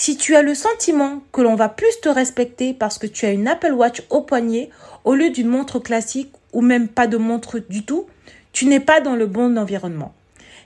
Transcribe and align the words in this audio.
Si 0.00 0.16
tu 0.16 0.36
as 0.36 0.42
le 0.42 0.54
sentiment 0.54 1.24
que 1.32 1.40
l'on 1.40 1.56
va 1.56 1.68
plus 1.68 2.00
te 2.00 2.08
respecter 2.08 2.72
parce 2.72 2.98
que 2.98 3.08
tu 3.08 3.26
as 3.26 3.32
une 3.32 3.48
Apple 3.48 3.72
Watch 3.72 4.04
au 4.10 4.20
poignet 4.20 4.70
au 5.02 5.16
lieu 5.16 5.30
d'une 5.30 5.48
montre 5.48 5.80
classique 5.80 6.32
ou 6.52 6.60
même 6.60 6.86
pas 6.86 7.08
de 7.08 7.16
montre 7.16 7.58
du 7.58 7.84
tout, 7.84 8.06
tu 8.52 8.66
n'es 8.66 8.78
pas 8.78 9.00
dans 9.00 9.16
le 9.16 9.26
bon 9.26 9.58
environnement. 9.58 10.14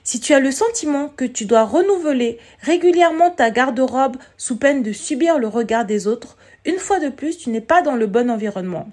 Si 0.03 0.19
tu 0.19 0.35
as 0.35 0.39
le 0.39 0.51
sentiment 0.51 1.09
que 1.09 1.25
tu 1.25 1.45
dois 1.45 1.63
renouveler 1.63 2.37
régulièrement 2.61 3.31
ta 3.31 3.49
garde-robe 3.49 4.17
sous 4.37 4.57
peine 4.57 4.83
de 4.83 4.91
subir 4.91 5.39
le 5.39 5.47
regard 5.47 5.85
des 5.85 6.05
autres, 6.05 6.37
une 6.63 6.77
fois 6.77 6.99
de 6.99 7.09
plus, 7.09 7.39
tu 7.39 7.49
n'es 7.49 7.59
pas 7.59 7.81
dans 7.81 7.95
le 7.95 8.05
bon 8.05 8.29
environnement. 8.29 8.87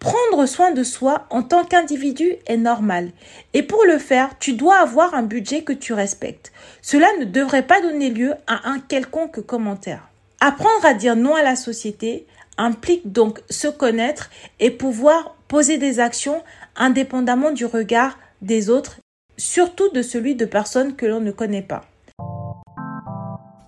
Prendre 0.00 0.46
soin 0.46 0.70
de 0.70 0.82
soi 0.82 1.26
en 1.28 1.42
tant 1.42 1.62
qu'individu 1.62 2.32
est 2.46 2.56
normal. 2.56 3.10
Et 3.52 3.62
pour 3.62 3.84
le 3.84 3.98
faire, 3.98 4.30
tu 4.38 4.54
dois 4.54 4.78
avoir 4.78 5.12
un 5.12 5.22
budget 5.22 5.62
que 5.62 5.74
tu 5.74 5.92
respectes. 5.92 6.52
Cela 6.80 7.06
ne 7.20 7.26
devrait 7.26 7.66
pas 7.66 7.82
donner 7.82 8.08
lieu 8.08 8.32
à 8.46 8.70
un 8.70 8.80
quelconque 8.80 9.42
commentaire. 9.42 10.08
Apprendre 10.40 10.86
à 10.86 10.94
dire 10.94 11.16
non 11.16 11.34
à 11.34 11.42
la 11.42 11.54
société 11.54 12.26
implique 12.56 13.12
donc 13.12 13.42
se 13.50 13.68
connaître 13.68 14.30
et 14.58 14.70
pouvoir 14.70 15.36
poser 15.48 15.76
des 15.76 16.00
actions 16.00 16.42
indépendamment 16.76 17.50
du 17.50 17.66
regard 17.66 18.18
des 18.40 18.70
autres, 18.70 18.96
surtout 19.36 19.90
de 19.90 20.00
celui 20.00 20.34
de 20.34 20.46
personnes 20.46 20.96
que 20.96 21.04
l'on 21.04 21.20
ne 21.20 21.30
connaît 21.30 21.60
pas. 21.60 21.84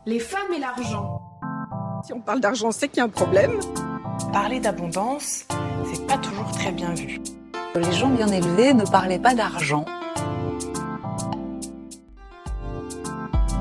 Les 0.06 0.18
femmes 0.18 0.52
et 0.56 0.60
l'argent. 0.60 1.20
Si 2.06 2.14
on 2.14 2.20
parle 2.20 2.40
d'argent, 2.40 2.70
c'est 2.70 2.88
qu'il 2.88 2.98
y 2.98 3.00
a 3.00 3.04
un 3.04 3.10
problème. 3.10 3.60
Parler 4.32 4.60
d'abondance, 4.60 5.46
c'est 5.92 6.06
pas 6.06 6.16
toujours 6.16 6.50
très 6.52 6.72
bien 6.72 6.94
vu. 6.94 7.20
Les 7.74 7.92
gens 7.92 8.08
bien 8.08 8.28
élevés 8.28 8.72
ne 8.72 8.86
parlaient 8.86 9.18
pas 9.18 9.34
d'argent. 9.34 9.84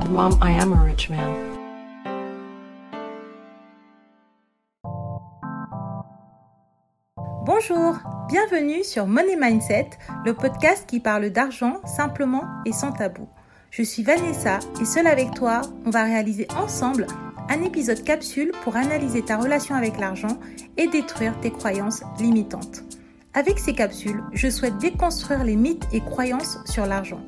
Mom, 0.09 0.31
I 0.41 0.57
am 0.61 0.71
a 0.71 0.83
rich 0.83 1.09
man. 1.09 1.19
Bonjour, 7.45 7.97
bienvenue 8.29 8.85
sur 8.85 9.07
Money 9.07 9.35
Mindset, 9.37 9.89
le 10.23 10.33
podcast 10.33 10.85
qui 10.87 11.01
parle 11.01 11.31
d'argent 11.31 11.81
simplement 11.85 12.43
et 12.65 12.71
sans 12.71 12.93
tabou. 12.93 13.27
Je 13.71 13.83
suis 13.83 14.03
Vanessa 14.03 14.59
et 14.81 14.85
seule 14.85 15.07
avec 15.07 15.33
toi, 15.33 15.63
on 15.85 15.89
va 15.89 16.05
réaliser 16.05 16.47
ensemble 16.57 17.07
un 17.51 17.63
épisode 17.63 18.01
capsule 18.05 18.53
pour 18.63 18.77
analyser 18.77 19.23
ta 19.23 19.35
relation 19.35 19.75
avec 19.75 19.99
l'argent 19.99 20.39
et 20.77 20.87
détruire 20.87 21.37
tes 21.41 21.51
croyances 21.51 22.01
limitantes. 22.17 22.83
Avec 23.33 23.59
ces 23.59 23.73
capsules, 23.73 24.23
je 24.31 24.49
souhaite 24.49 24.77
déconstruire 24.77 25.43
les 25.43 25.57
mythes 25.57 25.87
et 25.91 25.99
croyances 25.99 26.59
sur 26.65 26.85
l'argent, 26.85 27.19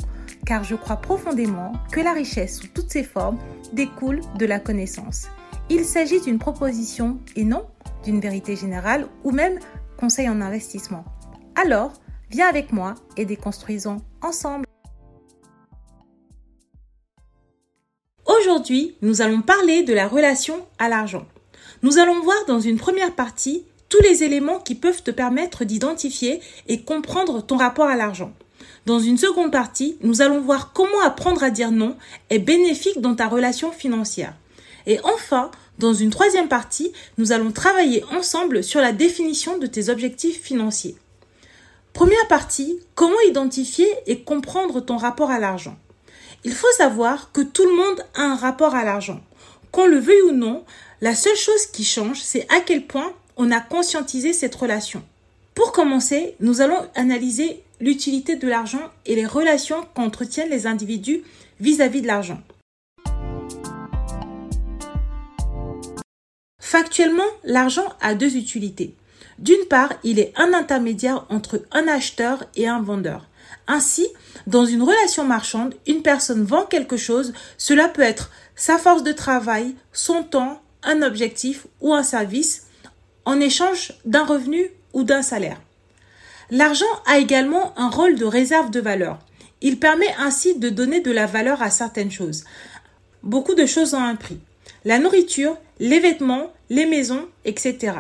car 0.46 0.64
je 0.64 0.76
crois 0.76 0.96
profondément 0.96 1.74
que 1.92 2.00
la 2.00 2.14
richesse 2.14 2.60
sous 2.60 2.68
toutes 2.68 2.90
ses 2.90 3.04
formes 3.04 3.38
découle 3.74 4.22
de 4.40 4.46
la 4.46 4.60
connaissance. 4.60 5.28
Il 5.70 5.84
s'agit 5.84 6.22
d'une 6.22 6.40
proposition 6.40 7.20
et 7.36 7.44
non 7.44 7.66
d'une 8.06 8.22
vérité 8.22 8.56
générale 8.56 9.08
ou 9.26 9.32
même 9.32 9.60
conseil 9.98 10.30
en 10.30 10.40
investissement. 10.40 11.04
Alors, 11.62 11.92
viens 12.32 12.48
avec 12.48 12.72
moi 12.72 12.96
et 13.18 13.26
déconstruisons 13.26 14.02
ensemble. 14.22 14.66
Aujourd'hui, 18.44 18.94
nous 19.02 19.22
allons 19.22 19.42
parler 19.42 19.84
de 19.84 19.94
la 19.94 20.06
relation 20.06 20.68
à 20.78 20.90
l'argent. 20.90 21.26
Nous 21.82 21.98
allons 21.98 22.22
voir 22.22 22.36
dans 22.46 22.60
une 22.60 22.78
première 22.78 23.16
partie 23.16 23.64
tous 23.88 24.02
les 24.02 24.24
éléments 24.24 24.60
qui 24.60 24.76
peuvent 24.76 25.02
te 25.02 25.12
permettre 25.12 25.64
d'identifier 25.64 26.42
et 26.68 26.82
comprendre 26.82 27.42
ton 27.42 27.56
rapport 27.56 27.88
à 27.88 27.96
l'argent. 27.96 28.34
Dans 28.86 29.00
une 29.00 29.18
seconde 29.18 29.54
partie, 29.54 29.98
nous 30.02 30.22
allons 30.22 30.42
voir 30.42 30.74
comment 30.74 31.00
apprendre 31.06 31.42
à 31.42 31.52
dire 31.52 31.72
non 31.72 31.96
est 32.30 32.40
bénéfique 32.40 33.00
dans 33.00 33.16
ta 33.16 33.30
relation 33.30 33.72
financière. 33.72 34.36
Et 34.88 35.00
enfin, 35.06 35.50
dans 35.80 35.94
une 35.94 36.10
troisième 36.10 36.50
partie, 36.50 36.92
nous 37.18 37.32
allons 37.32 37.54
travailler 37.54 38.04
ensemble 38.12 38.62
sur 38.62 38.82
la 38.82 38.92
définition 38.92 39.58
de 39.58 39.68
tes 39.68 39.88
objectifs 39.88 40.42
financiers. 40.42 40.98
Première 41.94 42.28
partie, 42.28 42.78
comment 42.94 43.22
identifier 43.30 43.88
et 44.06 44.20
comprendre 44.24 44.82
ton 44.82 44.98
rapport 44.98 45.32
à 45.32 45.40
l'argent. 45.40 45.78
Il 46.46 46.54
faut 46.54 46.72
savoir 46.78 47.32
que 47.32 47.42
tout 47.42 47.64
le 47.64 47.76
monde 47.76 48.04
a 48.16 48.24
un 48.24 48.36
rapport 48.36 48.76
à 48.76 48.84
l'argent. 48.84 49.22
Qu'on 49.72 49.86
le 49.86 49.98
veuille 49.98 50.24
ou 50.24 50.32
non, 50.32 50.66
la 51.00 51.16
seule 51.16 51.38
chose 51.38 51.68
qui 51.68 51.86
change, 51.86 52.20
c'est 52.22 52.46
à 52.54 52.60
quel 52.60 52.86
point 52.86 53.14
on 53.38 53.50
a 53.50 53.62
conscientisé 53.62 54.34
cette 54.34 54.56
relation. 54.56 55.04
Pour 55.56 55.72
commencer, 55.72 56.36
nous 56.42 56.60
allons 56.60 56.86
analyser 56.96 57.64
l'utilité 57.80 58.36
de 58.36 58.48
l'argent 58.48 58.92
et 59.06 59.16
les 59.16 59.26
relations 59.26 59.86
qu'entretiennent 59.96 60.50
les 60.50 60.68
individus 60.68 61.24
vis-à-vis 61.62 62.02
de 62.02 62.08
l'argent. 62.08 62.42
Factuellement, 66.60 67.24
l'argent 67.44 67.88
a 68.02 68.16
deux 68.16 68.36
utilités. 68.36 68.96
D'une 69.40 69.66
part, 69.70 69.94
il 70.04 70.20
est 70.20 70.34
un 70.36 70.54
intermédiaire 70.54 71.26
entre 71.30 71.62
un 71.72 71.88
acheteur 71.88 72.44
et 72.56 72.68
un 72.68 72.82
vendeur. 72.82 73.28
Ainsi, 73.68 74.08
dans 74.48 74.66
une 74.66 74.84
relation 74.84 75.26
marchande, 75.26 75.76
une 75.88 76.02
personne 76.02 76.44
vend 76.44 76.66
quelque 76.66 76.98
chose, 76.98 77.34
cela 77.58 77.88
peut 77.88 78.02
être 78.02 78.30
sa 78.56 78.78
force 78.78 79.04
de 79.04 79.12
travail, 79.12 79.76
son 79.94 80.24
temps, 80.24 80.62
un 80.84 81.02
objectif 81.02 81.66
ou 81.82 81.94
un 81.94 82.04
service 82.04 82.68
en 83.26 83.40
échange 83.40 83.94
d'un 84.06 84.26
revenu 84.26 84.70
ou 84.94 85.04
d'un 85.04 85.22
salaire. 85.22 85.62
L'argent 86.52 86.86
a 87.06 87.18
également 87.20 87.74
un 87.80 87.90
rôle 87.90 88.16
de 88.16 88.26
réserve 88.26 88.70
de 88.70 88.82
valeur. 88.82 89.20
Il 89.62 89.80
permet 89.80 90.14
ainsi 90.20 90.60
de 90.60 90.70
donner 90.70 91.00
de 91.00 91.12
la 91.12 91.26
valeur 91.26 91.62
à 91.62 91.70
certaines 91.70 92.12
choses. 92.12 92.44
Beaucoup 93.24 93.56
de 93.56 93.66
choses 93.66 93.94
ont 93.94 94.04
un 94.04 94.16
prix. 94.16 94.40
La 94.84 95.00
nourriture, 95.00 95.58
les 95.80 96.02
vêtements, 96.02 96.52
les 96.70 96.86
maisons, 96.86 97.28
etc. 97.46 97.94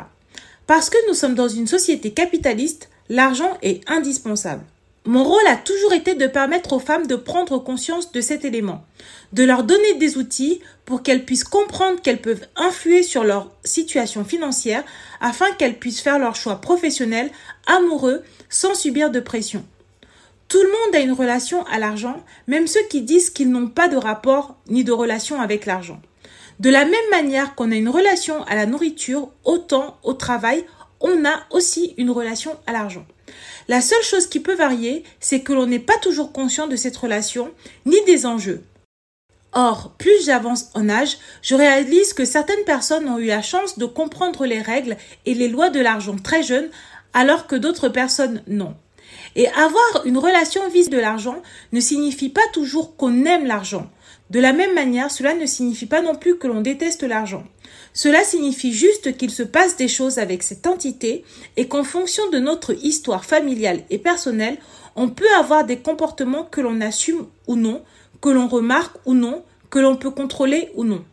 Parce 0.67 0.89
que 0.89 0.97
nous 1.07 1.13
sommes 1.13 1.35
dans 1.35 1.47
une 1.47 1.67
société 1.67 2.11
capitaliste, 2.11 2.89
l'argent 3.07 3.57
est 3.61 3.81
indispensable. 3.89 4.65
Mon 5.05 5.25
rôle 5.25 5.45
a 5.47 5.57
toujours 5.57 5.91
été 5.91 6.15
de 6.15 6.27
permettre 6.27 6.71
aux 6.71 6.79
femmes 6.79 7.07
de 7.07 7.17
prendre 7.17 7.57
conscience 7.59 8.13
de 8.13 8.21
cet 8.21 8.45
élément, 8.45 8.85
de 9.33 9.43
leur 9.43 9.65
donner 9.65 9.95
des 9.95 10.17
outils 10.17 10.61
pour 10.85 11.03
qu'elles 11.03 11.25
puissent 11.25 11.43
comprendre 11.43 12.01
qu'elles 12.01 12.21
peuvent 12.21 12.47
influer 12.55 13.03
sur 13.03 13.25
leur 13.25 13.51
situation 13.65 14.23
financière 14.23 14.85
afin 15.19 15.51
qu'elles 15.51 15.77
puissent 15.77 15.99
faire 15.99 16.19
leurs 16.19 16.37
choix 16.37 16.61
professionnels, 16.61 17.31
amoureux, 17.67 18.23
sans 18.49 18.75
subir 18.75 19.11
de 19.11 19.19
pression. 19.19 19.65
Tout 20.47 20.61
le 20.61 20.69
monde 20.69 20.95
a 20.95 20.99
une 20.99 21.11
relation 21.11 21.65
à 21.65 21.79
l'argent, 21.79 22.23
même 22.47 22.67
ceux 22.67 22.83
qui 22.89 23.01
disent 23.01 23.29
qu'ils 23.29 23.51
n'ont 23.51 23.67
pas 23.67 23.89
de 23.89 23.97
rapport 23.97 24.55
ni 24.69 24.85
de 24.85 24.93
relation 24.93 25.41
avec 25.41 25.65
l'argent. 25.65 26.01
De 26.61 26.69
la 26.69 26.85
même 26.85 27.09
manière 27.11 27.55
qu'on 27.55 27.71
a 27.71 27.75
une 27.75 27.89
relation 27.89 28.43
à 28.43 28.55
la 28.55 28.65
nourriture, 28.65 29.29
autant 29.43 29.97
au 30.03 30.13
travail, 30.13 30.63
on 31.01 31.25
a 31.25 31.43
aussi 31.51 31.93
une 31.97 32.11
relation 32.11 32.55
à 32.67 32.71
l'argent. 32.71 33.05
La 33.67 33.81
seule 33.81 34.03
chose 34.03 34.27
qui 34.27 34.39
peut 34.39 34.55
varier, 34.55 35.03
c'est 35.19 35.41
que 35.41 35.53
l'on 35.53 35.65
n'est 35.65 35.79
pas 35.79 35.97
toujours 35.97 36.31
conscient 36.31 36.67
de 36.67 36.75
cette 36.75 36.97
relation 36.97 37.51
ni 37.85 38.01
des 38.05 38.25
enjeux. 38.25 38.63
Or, 39.53 39.93
plus 39.99 40.25
j'avance 40.25 40.69
en 40.73 40.89
âge, 40.89 41.17
je 41.43 41.55
réalise 41.55 42.13
que 42.13 42.25
certaines 42.25 42.65
personnes 42.65 43.07
ont 43.07 43.19
eu 43.19 43.27
la 43.27 43.43
chance 43.43 43.77
de 43.77 43.85
comprendre 43.85 44.45
les 44.45 44.61
règles 44.61 44.97
et 45.25 45.35
les 45.35 45.47
lois 45.47 45.69
de 45.69 45.79
l'argent 45.79 46.15
très 46.17 46.41
jeunes, 46.41 46.69
alors 47.13 47.45
que 47.45 47.55
d'autres 47.55 47.89
personnes 47.89 48.41
non. 48.47 48.75
Et 49.35 49.47
avoir 49.49 50.05
une 50.05 50.17
relation 50.17 50.67
vis 50.69 50.89
de 50.89 50.97
l'argent 50.97 51.41
ne 51.71 51.79
signifie 51.79 52.29
pas 52.29 52.47
toujours 52.51 52.95
qu'on 52.95 53.25
aime 53.25 53.45
l'argent. 53.45 53.89
De 54.29 54.39
la 54.39 54.53
même 54.53 54.73
manière, 54.73 55.11
cela 55.11 55.35
ne 55.35 55.45
signifie 55.45 55.85
pas 55.85 56.01
non 56.01 56.15
plus 56.15 56.37
que 56.37 56.47
l'on 56.47 56.61
déteste 56.61 57.03
l'argent. 57.03 57.43
Cela 57.93 58.23
signifie 58.23 58.73
juste 58.73 59.15
qu'il 59.17 59.29
se 59.29 59.43
passe 59.43 59.77
des 59.77 59.87
choses 59.87 60.17
avec 60.17 60.41
cette 60.43 60.65
entité 60.65 61.23
et 61.57 61.67
qu'en 61.67 61.83
fonction 61.83 62.29
de 62.29 62.39
notre 62.39 62.73
histoire 62.83 63.25
familiale 63.25 63.83
et 63.89 63.99
personnelle, 63.99 64.57
on 64.95 65.09
peut 65.09 65.31
avoir 65.37 65.65
des 65.65 65.77
comportements 65.77 66.45
que 66.45 66.61
l'on 66.61 66.81
assume 66.81 67.27
ou 67.47 67.55
non, 67.55 67.83
que 68.21 68.29
l'on 68.29 68.47
remarque 68.47 68.95
ou 69.05 69.13
non, 69.13 69.43
que 69.69 69.79
l'on 69.79 69.95
peut 69.95 70.11
contrôler 70.11 70.71
ou 70.75 70.83
non. 70.83 71.03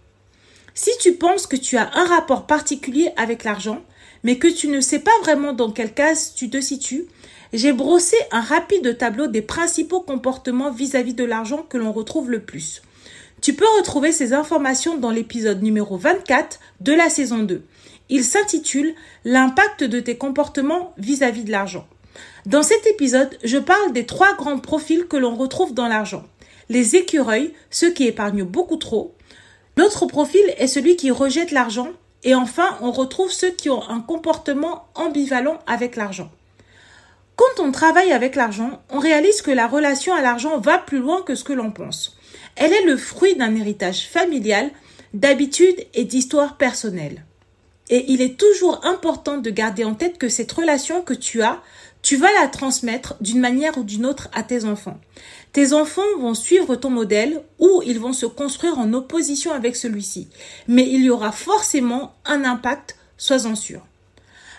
Si 0.74 0.90
tu 1.00 1.12
penses 1.12 1.46
que 1.46 1.56
tu 1.56 1.76
as 1.76 1.90
un 1.94 2.04
rapport 2.04 2.46
particulier 2.46 3.10
avec 3.16 3.44
l'argent, 3.44 3.82
mais 4.22 4.38
que 4.38 4.48
tu 4.48 4.68
ne 4.68 4.80
sais 4.80 5.00
pas 5.00 5.10
vraiment 5.22 5.52
dans 5.52 5.72
quelle 5.72 5.92
case 5.92 6.32
tu 6.34 6.48
te 6.48 6.60
situes, 6.60 7.06
j'ai 7.52 7.72
brossé 7.72 8.16
un 8.30 8.40
rapide 8.40 8.96
tableau 8.96 9.26
des 9.26 9.42
principaux 9.42 10.00
comportements 10.00 10.70
vis-à-vis 10.70 11.14
de 11.14 11.24
l'argent 11.24 11.66
que 11.68 11.78
l'on 11.78 11.92
retrouve 11.92 12.30
le 12.30 12.40
plus. 12.40 12.82
Tu 13.40 13.54
peux 13.54 13.66
retrouver 13.78 14.12
ces 14.12 14.34
informations 14.34 14.98
dans 14.98 15.10
l'épisode 15.10 15.62
numéro 15.62 15.96
24 15.96 16.60
de 16.80 16.92
la 16.92 17.08
saison 17.08 17.38
2. 17.38 17.62
Il 18.10 18.22
s'intitule 18.22 18.94
L'impact 19.24 19.82
de 19.82 19.98
tes 19.98 20.18
comportements 20.18 20.92
vis-à-vis 20.98 21.44
de 21.44 21.50
l'argent. 21.50 21.86
Dans 22.44 22.62
cet 22.62 22.86
épisode, 22.86 23.38
je 23.42 23.56
parle 23.56 23.94
des 23.94 24.04
trois 24.04 24.34
grands 24.34 24.58
profils 24.58 25.06
que 25.06 25.16
l'on 25.16 25.36
retrouve 25.36 25.72
dans 25.72 25.88
l'argent. 25.88 26.24
Les 26.68 26.96
écureuils, 26.96 27.54
ceux 27.70 27.90
qui 27.90 28.06
épargnent 28.06 28.44
beaucoup 28.44 28.76
trop. 28.76 29.14
L'autre 29.78 30.04
profil 30.04 30.44
est 30.58 30.66
celui 30.66 30.96
qui 30.96 31.10
rejette 31.10 31.50
l'argent. 31.50 31.88
Et 32.24 32.34
enfin, 32.34 32.76
on 32.82 32.90
retrouve 32.90 33.32
ceux 33.32 33.50
qui 33.50 33.70
ont 33.70 33.88
un 33.88 34.00
comportement 34.00 34.84
ambivalent 34.94 35.60
avec 35.66 35.96
l'argent. 35.96 36.30
Quand 37.36 37.62
on 37.62 37.72
travaille 37.72 38.12
avec 38.12 38.36
l'argent, 38.36 38.82
on 38.90 38.98
réalise 38.98 39.40
que 39.40 39.50
la 39.50 39.66
relation 39.66 40.12
à 40.12 40.20
l'argent 40.20 40.58
va 40.58 40.76
plus 40.76 40.98
loin 40.98 41.22
que 41.22 41.34
ce 41.34 41.44
que 41.44 41.54
l'on 41.54 41.70
pense. 41.70 42.18
Elle 42.56 42.72
est 42.72 42.84
le 42.84 42.96
fruit 42.96 43.36
d'un 43.36 43.54
héritage 43.54 44.08
familial, 44.08 44.70
d'habitudes 45.14 45.86
et 45.94 46.04
d'histoires 46.04 46.56
personnelles. 46.56 47.24
Et 47.88 48.12
il 48.12 48.22
est 48.22 48.38
toujours 48.38 48.84
important 48.86 49.38
de 49.38 49.50
garder 49.50 49.84
en 49.84 49.94
tête 49.94 50.16
que 50.16 50.28
cette 50.28 50.52
relation 50.52 51.02
que 51.02 51.14
tu 51.14 51.42
as, 51.42 51.60
tu 52.02 52.16
vas 52.16 52.32
la 52.40 52.46
transmettre 52.46 53.16
d'une 53.20 53.40
manière 53.40 53.76
ou 53.78 53.82
d'une 53.82 54.06
autre 54.06 54.28
à 54.32 54.42
tes 54.42 54.64
enfants. 54.64 54.98
Tes 55.52 55.72
enfants 55.72 56.02
vont 56.18 56.34
suivre 56.34 56.76
ton 56.76 56.90
modèle 56.90 57.42
ou 57.58 57.82
ils 57.84 57.98
vont 57.98 58.12
se 58.12 58.26
construire 58.26 58.78
en 58.78 58.92
opposition 58.92 59.52
avec 59.52 59.74
celui-ci. 59.74 60.28
Mais 60.68 60.88
il 60.88 61.02
y 61.02 61.10
aura 61.10 61.32
forcément 61.32 62.14
un 62.24 62.44
impact, 62.44 62.96
sois-en 63.18 63.56
sûr. 63.56 63.84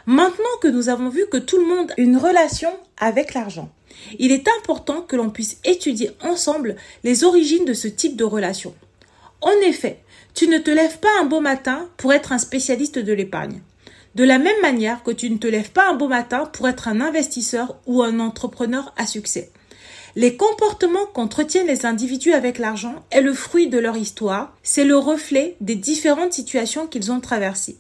Maintenant 0.05 0.43
que 0.61 0.67
nous 0.67 0.89
avons 0.89 1.09
vu 1.09 1.25
que 1.31 1.37
tout 1.37 1.57
le 1.57 1.65
monde 1.65 1.91
a 1.91 2.01
une 2.01 2.17
relation 2.17 2.71
avec 2.97 3.33
l'argent, 3.33 3.69
il 4.19 4.31
est 4.31 4.47
important 4.59 5.01
que 5.01 5.15
l'on 5.15 5.29
puisse 5.29 5.57
étudier 5.63 6.11
ensemble 6.23 6.75
les 7.03 7.23
origines 7.23 7.65
de 7.65 7.73
ce 7.73 7.87
type 7.87 8.15
de 8.15 8.23
relation. 8.23 8.73
En 9.41 9.51
effet, 9.65 9.99
tu 10.33 10.47
ne 10.47 10.59
te 10.59 10.71
lèves 10.71 10.99
pas 10.99 11.09
un 11.19 11.25
beau 11.25 11.39
matin 11.39 11.87
pour 11.97 12.13
être 12.13 12.31
un 12.31 12.37
spécialiste 12.37 12.99
de 12.99 13.13
l'épargne. 13.13 13.61
De 14.15 14.23
la 14.23 14.39
même 14.39 14.59
manière 14.61 15.03
que 15.03 15.11
tu 15.11 15.29
ne 15.29 15.37
te 15.37 15.47
lèves 15.47 15.71
pas 15.71 15.89
un 15.89 15.95
beau 15.95 16.07
matin 16.07 16.45
pour 16.51 16.67
être 16.67 16.87
un 16.87 17.01
investisseur 17.01 17.77
ou 17.85 18.03
un 18.03 18.19
entrepreneur 18.19 18.93
à 18.97 19.07
succès. 19.07 19.51
Les 20.15 20.35
comportements 20.35 21.05
qu'entretiennent 21.05 21.67
les 21.67 21.85
individus 21.85 22.33
avec 22.33 22.59
l'argent 22.59 22.95
est 23.11 23.21
le 23.21 23.33
fruit 23.33 23.67
de 23.67 23.79
leur 23.79 23.95
histoire, 23.95 24.53
c'est 24.61 24.83
le 24.83 24.97
reflet 24.97 25.55
des 25.61 25.75
différentes 25.75 26.33
situations 26.33 26.87
qu'ils 26.87 27.13
ont 27.13 27.21
traversées. 27.21 27.77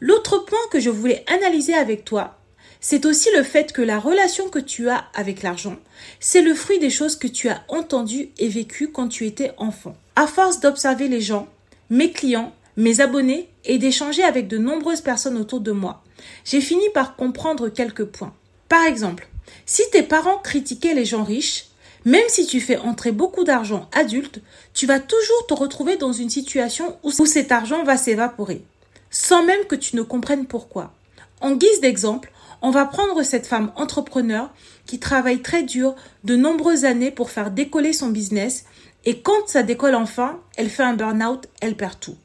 L'autre 0.00 0.38
point 0.38 0.58
que 0.70 0.80
je 0.80 0.88
voulais 0.88 1.24
analyser 1.28 1.74
avec 1.74 2.06
toi, 2.06 2.38
c'est 2.84 3.06
aussi 3.06 3.28
le 3.34 3.44
fait 3.44 3.72
que 3.72 3.80
la 3.80 3.98
relation 4.00 4.48
que 4.48 4.58
tu 4.58 4.90
as 4.90 5.04
avec 5.14 5.42
l'argent, 5.42 5.76
c'est 6.18 6.42
le 6.42 6.52
fruit 6.52 6.80
des 6.80 6.90
choses 6.90 7.14
que 7.14 7.28
tu 7.28 7.48
as 7.48 7.62
entendues 7.68 8.30
et 8.38 8.48
vécues 8.48 8.90
quand 8.90 9.06
tu 9.06 9.24
étais 9.24 9.52
enfant. 9.56 9.96
À 10.16 10.26
force 10.26 10.58
d'observer 10.58 11.06
les 11.06 11.20
gens, 11.20 11.48
mes 11.90 12.10
clients, 12.10 12.52
mes 12.76 13.00
abonnés 13.00 13.48
et 13.64 13.78
d'échanger 13.78 14.24
avec 14.24 14.48
de 14.48 14.58
nombreuses 14.58 15.00
personnes 15.00 15.38
autour 15.38 15.60
de 15.60 15.70
moi, 15.70 16.02
j'ai 16.44 16.60
fini 16.60 16.84
par 16.92 17.14
comprendre 17.14 17.68
quelques 17.68 18.04
points. 18.04 18.34
Par 18.68 18.84
exemple, 18.84 19.28
si 19.64 19.82
tes 19.92 20.02
parents 20.02 20.38
critiquaient 20.38 20.94
les 20.94 21.04
gens 21.04 21.24
riches, 21.24 21.66
même 22.04 22.28
si 22.28 22.46
tu 22.46 22.60
fais 22.60 22.78
entrer 22.78 23.12
beaucoup 23.12 23.44
d'argent 23.44 23.88
adulte, 23.92 24.40
tu 24.74 24.86
vas 24.86 24.98
toujours 24.98 25.46
te 25.46 25.54
retrouver 25.54 25.96
dans 25.96 26.12
une 26.12 26.30
situation 26.30 26.96
où, 27.04 27.12
cet 27.12 27.52
argent 27.52 27.84
va 27.84 27.96
s'évaporer, 27.96 28.64
sans 29.10 29.44
même 29.44 29.64
que 29.66 29.76
tu 29.76 29.94
ne 29.94 30.02
comprennes 30.02 30.46
pourquoi. 30.46 30.92
En 31.40 31.52
guise 31.52 31.80
d'exemple, 31.80 32.31
on 32.62 32.70
va 32.70 32.86
prendre 32.86 33.22
cette 33.22 33.46
femme 33.46 33.72
entrepreneur 33.76 34.50
qui 34.86 34.98
travaille 34.98 35.42
très 35.42 35.62
dur 35.62 35.94
de 36.24 36.36
nombreuses 36.36 36.84
années 36.84 37.10
pour 37.10 37.30
faire 37.30 37.50
décoller 37.50 37.92
son 37.92 38.08
business 38.08 38.64
et 39.04 39.20
quand 39.20 39.48
ça 39.48 39.62
décolle 39.62 39.96
enfin, 39.96 40.38
elle 40.56 40.70
fait 40.70 40.84
un 40.84 40.94
burn-out, 40.94 41.48
elle 41.60 41.76
perd 41.76 41.98
tout. 41.98 42.16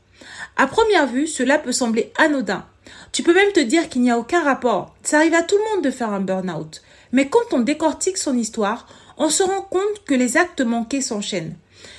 À 0.55 0.67
première 0.67 1.07
vue, 1.07 1.27
cela 1.27 1.57
peut 1.57 1.71
sembler 1.71 2.11
anodin. 2.17 2.65
Tu 3.11 3.23
peux 3.23 3.33
même 3.33 3.51
te 3.51 3.59
dire 3.59 3.89
qu'il 3.89 4.03
n'y 4.03 4.11
a 4.11 4.19
aucun 4.19 4.43
rapport. 4.43 4.95
Ça 5.03 5.17
arrive 5.17 5.33
à 5.33 5.43
tout 5.43 5.57
le 5.57 5.75
monde 5.75 5.83
de 5.83 5.91
faire 5.91 6.11
un 6.11 6.19
burn-out. 6.19 6.81
Mais 7.11 7.29
quand 7.29 7.53
on 7.53 7.59
décortique 7.59 8.17
son 8.17 8.37
histoire, 8.37 8.87
on 9.17 9.29
se 9.29 9.43
rend 9.43 9.61
compte 9.61 10.03
que 10.05 10.13
les 10.13 10.37
actes 10.37 10.61
manqués 10.61 11.01
s'enchaînent. 11.01 11.55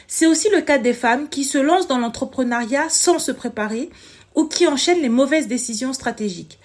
C'est 0.07 0.27
aussi 0.27 0.49
le 0.51 0.61
cas 0.61 0.79
des 0.79 0.95
femmes 0.95 1.29
qui 1.29 1.45
se 1.45 1.59
lancent 1.59 1.89
dans 1.89 1.99
l'entrepreneuriat 1.99 2.89
sans 2.89 3.19
se 3.19 3.33
préparer 3.33 3.91
ou 4.35 4.45
qui 4.45 4.67
enchaînent 4.67 5.03
les 5.03 5.09
mauvaises 5.09 5.49
décisions 5.49 5.93
stratégiques. 5.93 6.59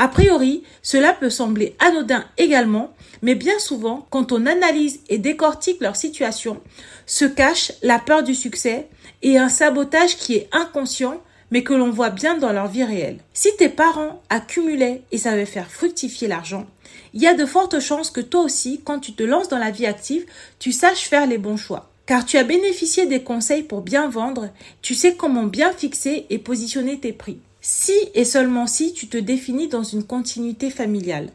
A 0.00 0.06
priori, 0.06 0.62
cela 0.80 1.12
peut 1.12 1.28
sembler 1.28 1.74
anodin 1.80 2.24
également, 2.38 2.94
mais 3.20 3.34
bien 3.34 3.58
souvent, 3.58 4.06
quand 4.10 4.30
on 4.30 4.46
analyse 4.46 5.00
et 5.08 5.18
décortique 5.18 5.80
leur 5.80 5.96
situation, 5.96 6.60
se 7.04 7.24
cache 7.24 7.72
la 7.82 7.98
peur 7.98 8.22
du 8.22 8.36
succès 8.36 8.88
et 9.22 9.38
un 9.38 9.48
sabotage 9.48 10.16
qui 10.16 10.36
est 10.36 10.48
inconscient, 10.52 11.20
mais 11.50 11.64
que 11.64 11.74
l'on 11.74 11.90
voit 11.90 12.10
bien 12.10 12.38
dans 12.38 12.52
leur 12.52 12.68
vie 12.68 12.84
réelle. 12.84 13.18
Si 13.32 13.48
tes 13.56 13.68
parents 13.68 14.22
accumulaient 14.30 15.02
et 15.10 15.18
savaient 15.18 15.46
faire 15.46 15.70
fructifier 15.70 16.28
l'argent, 16.28 16.66
il 17.12 17.20
y 17.20 17.26
a 17.26 17.34
de 17.34 17.46
fortes 17.46 17.80
chances 17.80 18.12
que 18.12 18.20
toi 18.20 18.42
aussi, 18.42 18.80
quand 18.84 19.00
tu 19.00 19.14
te 19.14 19.24
lances 19.24 19.48
dans 19.48 19.58
la 19.58 19.72
vie 19.72 19.86
active, 19.86 20.26
tu 20.60 20.70
saches 20.70 21.08
faire 21.08 21.26
les 21.26 21.38
bons 21.38 21.56
choix. 21.56 21.90
Car 22.08 22.24
tu 22.24 22.38
as 22.38 22.44
bénéficié 22.44 23.04
des 23.04 23.22
conseils 23.22 23.62
pour 23.62 23.82
bien 23.82 24.08
vendre, 24.08 24.48
tu 24.80 24.94
sais 24.94 25.14
comment 25.14 25.44
bien 25.44 25.74
fixer 25.74 26.24
et 26.30 26.38
positionner 26.38 26.98
tes 26.98 27.12
prix 27.12 27.38
si 27.60 27.92
et 28.14 28.24
seulement 28.24 28.66
si 28.66 28.94
tu 28.94 29.08
te 29.08 29.18
définis 29.18 29.68
dans 29.68 29.82
une 29.82 30.04
continuité 30.04 30.70
familiale. 30.70 31.28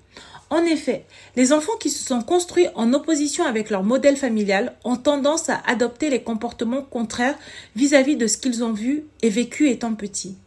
En 0.49 0.65
effet, 0.65 1.05
les 1.35 1.53
enfants 1.53 1.77
qui 1.79 1.91
se 1.91 2.03
sont 2.03 2.23
construits 2.23 2.69
en 2.73 2.91
opposition 2.91 3.45
avec 3.45 3.69
leur 3.69 3.83
modèle 3.83 4.17
familial 4.17 4.75
ont 4.83 4.95
tendance 4.95 5.47
à 5.49 5.61
adopter 5.67 6.09
les 6.09 6.23
comportements 6.23 6.81
contraires 6.81 7.37
vis-à-vis 7.75 8.15
de 8.15 8.25
ce 8.25 8.39
qu'ils 8.39 8.63
ont 8.63 8.73
vu 8.73 9.03
et 9.21 9.29
vécu 9.29 9.69
étant 9.69 9.93
petits. 9.93 10.37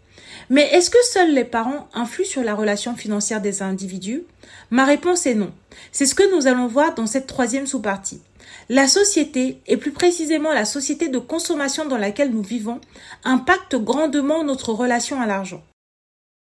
Mais 0.51 0.69
est-ce 0.73 0.91
que 0.91 1.05
seuls 1.13 1.35
les 1.35 1.45
parents 1.45 1.89
influent 1.95 2.27
sur 2.27 2.43
la 2.43 2.57
relation 2.57 2.97
financière 2.97 3.41
des 3.41 3.63
individus? 3.63 4.25
Ma 4.71 4.87
réponse 4.87 5.25
est 5.27 5.35
non. 5.35 5.53
C'est 5.93 6.07
ce 6.07 6.17
que 6.17 6.35
nous 6.35 6.49
allons 6.49 6.67
voir 6.67 6.97
dans 6.97 7.07
cette 7.07 7.29
troisième 7.29 7.69
sous-partie. 7.69 8.21
La 8.69 8.89
société, 8.89 9.61
et 9.69 9.77
plus 9.77 9.93
précisément 9.93 10.53
la 10.53 10.65
société 10.65 11.09
de 11.09 11.21
consommation 11.21 11.87
dans 11.87 11.99
laquelle 11.99 12.33
nous 12.33 12.43
vivons, 12.43 12.81
impacte 13.23 13.77
grandement 13.77 14.43
notre 14.43 14.73
relation 14.73 15.21
à 15.21 15.27
l'argent. 15.27 15.63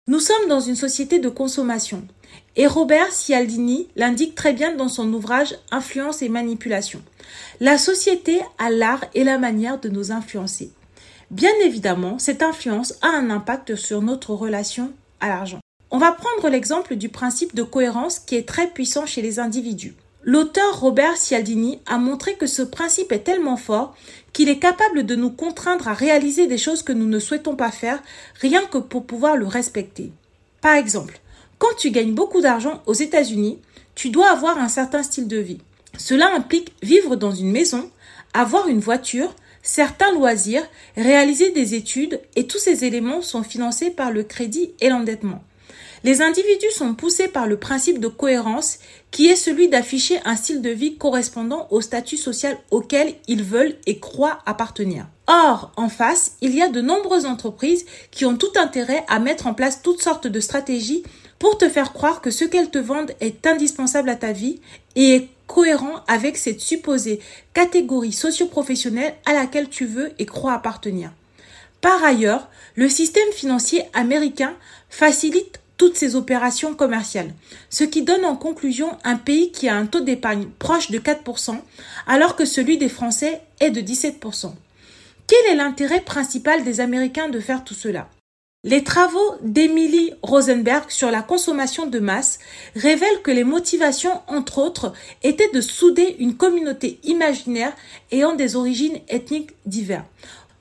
Nous 0.07 0.21
sommes 0.21 0.49
dans 0.49 0.61
une 0.61 0.75
société 0.75 1.19
de 1.19 1.29
consommation, 1.29 2.03
et 2.57 2.67
Robert 2.67 3.13
Cialdini 3.13 3.89
l'indique 3.95 4.35
très 4.35 4.55
bien 4.55 4.75
dans 4.75 4.89
son 4.89 5.13
ouvrage 5.13 5.55
Influence 5.71 6.23
et 6.23 6.31
manipulation. 6.31 7.03
La 7.61 7.77
société 7.77 8.41
a 8.57 8.71
l'art 8.71 9.05
et 9.13 9.23
la 9.23 9.37
manière 9.37 9.79
de 9.79 9.91
nous 9.91 10.11
influencer. 10.11 10.73
Bien 11.31 11.53
évidemment, 11.63 12.19
cette 12.19 12.43
influence 12.43 12.95
a 13.03 13.09
un 13.09 13.29
impact 13.29 13.77
sur 13.77 14.01
notre 14.01 14.33
relation 14.33 14.93
à 15.21 15.29
l'argent. 15.29 15.61
On 15.91 15.99
va 15.99 16.13
prendre 16.13 16.49
l'exemple 16.49 16.97
du 16.97 17.11
principe 17.11 17.55
de 17.55 17.63
cohérence 17.63 18.19
qui 18.19 18.35
est 18.35 18.49
très 18.49 18.69
puissant 18.69 19.05
chez 19.05 19.21
les 19.21 19.39
individus. 19.39 19.95
L'auteur 20.31 20.79
Robert 20.79 21.17
Cialdini 21.17 21.79
a 21.87 21.97
montré 21.97 22.35
que 22.35 22.47
ce 22.47 22.61
principe 22.61 23.13
est 23.13 23.21
tellement 23.25 23.57
fort 23.57 23.97
qu'il 24.35 24.51
est 24.51 24.59
capable 24.59 25.07
de 25.07 25.17
nous 25.17 25.31
contraindre 25.31 25.89
à 25.89 25.95
réaliser 25.95 26.47
des 26.47 26.59
choses 26.59 26.83
que 26.83 26.93
nous 26.93 27.07
ne 27.07 27.19
souhaitons 27.19 27.57
pas 27.57 27.71
faire 27.71 28.03
rien 28.39 28.63
que 28.67 28.77
pour 28.77 29.07
pouvoir 29.07 29.39
le 29.39 29.47
respecter. 29.47 30.13
Par 30.61 30.75
exemple, 30.75 31.19
quand 31.57 31.75
tu 31.79 31.91
gagnes 31.91 32.13
beaucoup 32.13 32.43
d'argent 32.43 32.83
aux 32.85 32.93
États-Unis, 32.93 33.59
tu 33.95 34.11
dois 34.11 34.31
avoir 34.31 34.59
un 34.59 34.69
certain 34.69 35.03
style 35.03 35.29
de 35.29 35.39
vie. 35.39 35.63
Cela 35.97 36.35
implique 36.35 36.75
vivre 36.83 37.17
dans 37.17 37.33
une 37.33 37.51
maison, 37.51 37.91
avoir 38.35 38.69
une 38.69 38.81
voiture, 38.81 39.35
certains 39.63 40.13
loisirs, 40.13 40.69
réaliser 40.95 41.53
des 41.53 41.75
études 41.75 42.21
et 42.37 42.47
tous 42.47 42.59
ces 42.59 42.85
éléments 42.85 43.23
sont 43.23 43.43
financés 43.43 43.89
par 43.89 44.11
le 44.11 44.25
crédit 44.25 44.73
et 44.81 44.91
l'endettement. 44.91 45.43
Les 46.05 46.23
individus 46.23 46.71
sont 46.71 46.95
poussés 46.95 47.29
par 47.29 47.47
le 47.47 47.57
principe 47.57 47.99
de 47.99 48.09
cohérence 48.09 48.79
qui 49.11 49.27
est 49.27 49.37
celui 49.37 49.69
d'afficher 49.69 50.21
un 50.25 50.37
style 50.37 50.63
de 50.63 50.71
vie 50.71 50.97
correspondant 50.97 51.67
au 51.71 51.81
statut 51.81 52.17
social 52.17 52.57
auquel 52.71 53.15
ils 53.27 53.43
veulent 53.43 53.77
et 53.87 53.99
croient 53.99 54.39
appartenir. 54.47 55.07
Or, 55.27 55.73
en 55.77 55.89
face, 55.89 56.33
il 56.41 56.55
y 56.55 56.63
a 56.63 56.69
de 56.69 56.81
nombreuses 56.81 57.27
entreprises 57.27 57.85
qui 58.11 58.25
ont 58.25 58.37
tout 58.37 58.53
intérêt 58.57 59.05
à 59.09 59.19
mettre 59.19 59.47
en 59.47 59.55
place 59.55 59.83
toutes 59.83 60.03
sortes 60.03 60.27
de 60.27 60.41
stratégies 60.41 61.03
pour 61.39 61.59
te 61.59 61.69
faire 61.69 61.93
croire 61.93 62.21
que 62.21 62.31
ce 62.31 62.45
qu'elles 62.45 62.71
te 62.71 62.79
vendent 62.79 63.13
est 63.21 63.47
indispensable 63.47 64.09
à 64.11 64.17
ta 64.17 64.33
vie 64.33 64.61
et 64.97 65.15
est 65.15 65.29
cohérent 65.47 66.03
avec 66.07 66.37
cette 66.37 66.61
supposée 66.61 67.21
catégorie 67.55 68.13
socio-professionnelle 68.13 69.15
à 69.25 69.33
laquelle 69.33 69.69
tu 69.69 69.87
veux 69.87 70.13
et 70.19 70.27
crois 70.27 70.53
appartenir. 70.53 71.11
Par 71.81 72.03
ailleurs, 72.05 72.49
le 72.75 72.89
système 72.89 73.33
financier 73.33 73.83
américain 73.95 74.55
facilite 74.91 75.61
toutes 75.79 75.97
ces 75.97 76.17
opérations 76.17 76.75
commerciales, 76.75 77.33
ce 77.71 77.85
qui 77.85 78.03
donne 78.03 78.25
en 78.25 78.37
conclusion 78.37 78.99
un 79.05 79.17
pays 79.17 79.53
qui 79.53 79.69
a 79.69 79.77
un 79.77 79.87
taux 79.87 80.01
d'épargne 80.01 80.49
proche 80.59 80.91
de 80.91 80.99
4%, 80.99 81.57
alors 82.07 82.37
que 82.37 82.45
celui 82.45 82.77
des 82.77 82.89
Français 82.89 83.41
est 83.61 83.71
de 83.71 83.81
17%. 83.81 84.53
Quel 85.27 85.53
est 85.53 85.57
l'intérêt 85.57 86.01
principal 86.01 86.65
des 86.65 86.81
Américains 86.81 87.29
de 87.29 87.41
faire 87.41 87.65
tout 87.65 87.75
cela? 87.75 88.09
Les 88.65 88.83
travaux 88.83 89.37
d'Emily 89.41 90.13
Rosenberg 90.23 90.91
sur 90.91 91.13
la 91.13 91.23
consommation 91.23 91.87
de 91.87 92.01
masse 92.01 92.41
révèlent 92.75 93.23
que 93.23 93.31
les 93.31 93.45
motivations, 93.45 94.21
entre 94.27 94.59
autres, 94.59 94.93
étaient 95.23 95.51
de 95.55 95.61
souder 95.61 96.17
une 96.19 96.37
communauté 96.37 96.99
imaginaire 97.05 97.73
ayant 98.11 98.35
des 98.35 98.57
origines 98.57 98.99
ethniques 99.09 99.53
diverses. 99.65 100.07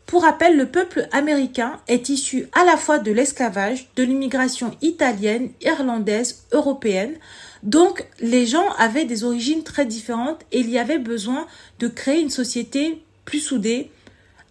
Pour 0.08 0.22
rappel, 0.22 0.56
le 0.56 0.68
peuple 0.68 1.10
américain 1.12 1.82
est 1.90 2.08
issu 2.08 2.48
à 2.54 2.64
la 2.64 2.78
fois 2.78 2.98
de 2.98 3.12
l'esclavage, 3.12 3.90
de 3.98 4.04
l'immigration 4.04 4.72
italienne, 4.82 5.50
irlandaise, 5.62 6.46
européenne. 6.54 7.16
Donc, 7.62 8.08
les 8.22 8.46
gens 8.46 8.70
avaient 8.78 9.04
des 9.04 9.26
origines 9.26 9.64
très 9.64 9.86
différentes 9.86 10.46
et 10.54 10.60
il 10.60 10.70
y 10.70 10.80
avait 10.80 10.98
besoin 10.98 11.46
de 11.80 11.90
créer 11.90 12.22
une 12.22 12.30
société 12.30 13.04
plus 13.26 13.42
soudée 13.42 13.92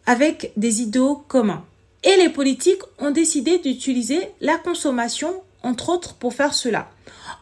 avec 0.05 0.53
des 0.59 0.83
idéaux 0.83 1.25
communs. 1.27 1.65
Et 2.05 2.17
les 2.17 2.29
politiques 2.29 2.83
ont 2.99 3.11
décidé 3.11 3.57
d'utiliser 3.57 4.29
la 4.43 4.59
consommation 4.59 5.43
entre 5.67 5.89
autres, 5.89 6.15
pour 6.15 6.33
faire 6.33 6.55
cela. 6.55 6.89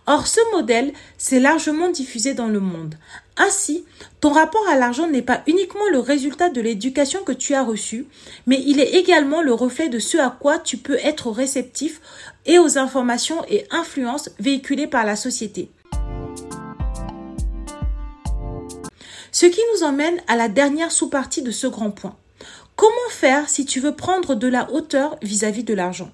Or, 0.06 0.26
ce 0.26 0.40
modèle 0.52 0.92
s'est 1.18 1.40
largement 1.40 1.90
diffusé 1.90 2.34
dans 2.34 2.48
le 2.48 2.60
monde. 2.60 2.96
Ainsi, 3.36 3.84
ton 4.20 4.30
rapport 4.30 4.66
à 4.68 4.76
l'argent 4.76 5.08
n'est 5.08 5.22
pas 5.22 5.42
uniquement 5.46 5.88
le 5.90 5.98
résultat 5.98 6.50
de 6.50 6.60
l'éducation 6.60 7.22
que 7.22 7.32
tu 7.32 7.54
as 7.54 7.62
reçue, 7.62 8.06
mais 8.46 8.62
il 8.64 8.80
est 8.80 8.94
également 8.94 9.42
le 9.42 9.52
reflet 9.52 9.88
de 9.88 9.98
ce 9.98 10.18
à 10.18 10.30
quoi 10.30 10.58
tu 10.58 10.76
peux 10.76 10.98
être 11.02 11.30
réceptif 11.30 12.00
et 12.46 12.58
aux 12.58 12.78
informations 12.78 13.44
et 13.48 13.66
influences 13.70 14.30
véhiculées 14.38 14.86
par 14.86 15.04
la 15.04 15.16
société. 15.16 15.70
Ce 19.32 19.46
qui 19.46 19.60
nous 19.74 19.82
emmène 19.82 20.22
à 20.28 20.36
la 20.36 20.48
dernière 20.48 20.92
sous-partie 20.92 21.42
de 21.42 21.50
ce 21.50 21.66
grand 21.66 21.90
point. 21.90 22.16
Comment 22.76 23.10
faire 23.10 23.48
si 23.48 23.64
tu 23.64 23.80
veux 23.80 23.94
prendre 23.94 24.34
de 24.34 24.48
la 24.48 24.70
hauteur 24.70 25.16
vis-à-vis 25.22 25.64
de 25.64 25.74
l'argent? 25.74 26.10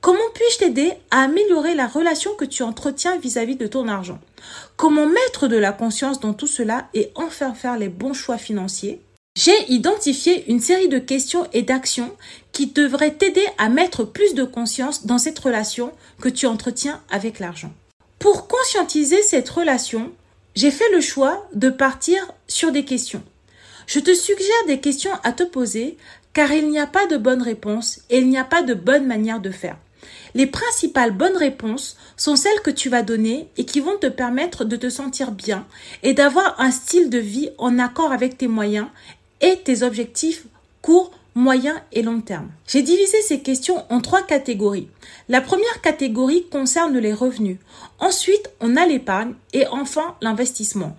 Comment 0.00 0.18
puis-je 0.34 0.58
t'aider 0.58 0.92
à 1.10 1.22
améliorer 1.22 1.74
la 1.74 1.86
relation 1.86 2.34
que 2.34 2.44
tu 2.44 2.62
entretiens 2.62 3.18
vis-à-vis 3.18 3.56
de 3.56 3.66
ton 3.66 3.88
argent? 3.88 4.18
Comment 4.76 5.06
mettre 5.06 5.48
de 5.48 5.56
la 5.56 5.72
conscience 5.72 6.20
dans 6.20 6.34
tout 6.34 6.46
cela 6.46 6.88
et 6.94 7.10
enfin 7.14 7.54
faire 7.54 7.78
les 7.78 7.88
bons 7.88 8.14
choix 8.14 8.38
financiers? 8.38 9.00
J'ai 9.36 9.70
identifié 9.70 10.50
une 10.50 10.60
série 10.60 10.88
de 10.88 10.98
questions 10.98 11.46
et 11.52 11.62
d'actions 11.62 12.10
qui 12.52 12.68
devraient 12.68 13.14
t'aider 13.14 13.44
à 13.58 13.68
mettre 13.68 14.04
plus 14.04 14.34
de 14.34 14.44
conscience 14.44 15.04
dans 15.04 15.18
cette 15.18 15.38
relation 15.38 15.92
que 16.22 16.30
tu 16.30 16.46
entretiens 16.46 17.02
avec 17.10 17.38
l'argent. 17.38 17.72
Pour 18.18 18.48
conscientiser 18.48 19.20
cette 19.22 19.50
relation, 19.50 20.10
j'ai 20.54 20.70
fait 20.70 20.90
le 20.90 21.02
choix 21.02 21.46
de 21.52 21.68
partir 21.68 22.16
sur 22.48 22.72
des 22.72 22.84
questions. 22.86 23.22
Je 23.86 24.00
te 24.00 24.14
suggère 24.14 24.66
des 24.66 24.80
questions 24.80 25.12
à 25.22 25.32
te 25.32 25.42
poser 25.42 25.98
car 26.36 26.52
il 26.52 26.68
n'y 26.68 26.78
a 26.78 26.86
pas 26.86 27.06
de 27.06 27.16
bonne 27.16 27.40
réponse 27.40 28.00
et 28.10 28.18
il 28.18 28.28
n'y 28.28 28.36
a 28.36 28.44
pas 28.44 28.60
de 28.60 28.74
bonne 28.74 29.06
manière 29.06 29.40
de 29.40 29.50
faire. 29.50 29.78
Les 30.34 30.46
principales 30.46 31.12
bonnes 31.12 31.38
réponses 31.38 31.96
sont 32.18 32.36
celles 32.36 32.60
que 32.62 32.70
tu 32.70 32.90
vas 32.90 33.00
donner 33.00 33.48
et 33.56 33.64
qui 33.64 33.80
vont 33.80 33.96
te 33.96 34.06
permettre 34.06 34.66
de 34.66 34.76
te 34.76 34.90
sentir 34.90 35.32
bien 35.32 35.66
et 36.02 36.12
d'avoir 36.12 36.60
un 36.60 36.70
style 36.70 37.08
de 37.08 37.16
vie 37.16 37.48
en 37.56 37.78
accord 37.78 38.12
avec 38.12 38.36
tes 38.36 38.48
moyens 38.48 38.88
et 39.40 39.56
tes 39.64 39.82
objectifs 39.82 40.44
courts, 40.82 41.10
moyen 41.34 41.80
et 41.92 42.02
long 42.02 42.20
terme. 42.20 42.50
J'ai 42.66 42.82
divisé 42.82 43.22
ces 43.22 43.40
questions 43.40 43.86
en 43.88 44.02
trois 44.02 44.22
catégories. 44.22 44.90
La 45.30 45.40
première 45.40 45.80
catégorie 45.80 46.46
concerne 46.50 46.98
les 46.98 47.14
revenus. 47.14 47.56
Ensuite, 47.98 48.50
on 48.60 48.76
a 48.76 48.84
l'épargne 48.84 49.32
et 49.54 49.66
enfin 49.68 50.16
l'investissement. 50.20 50.98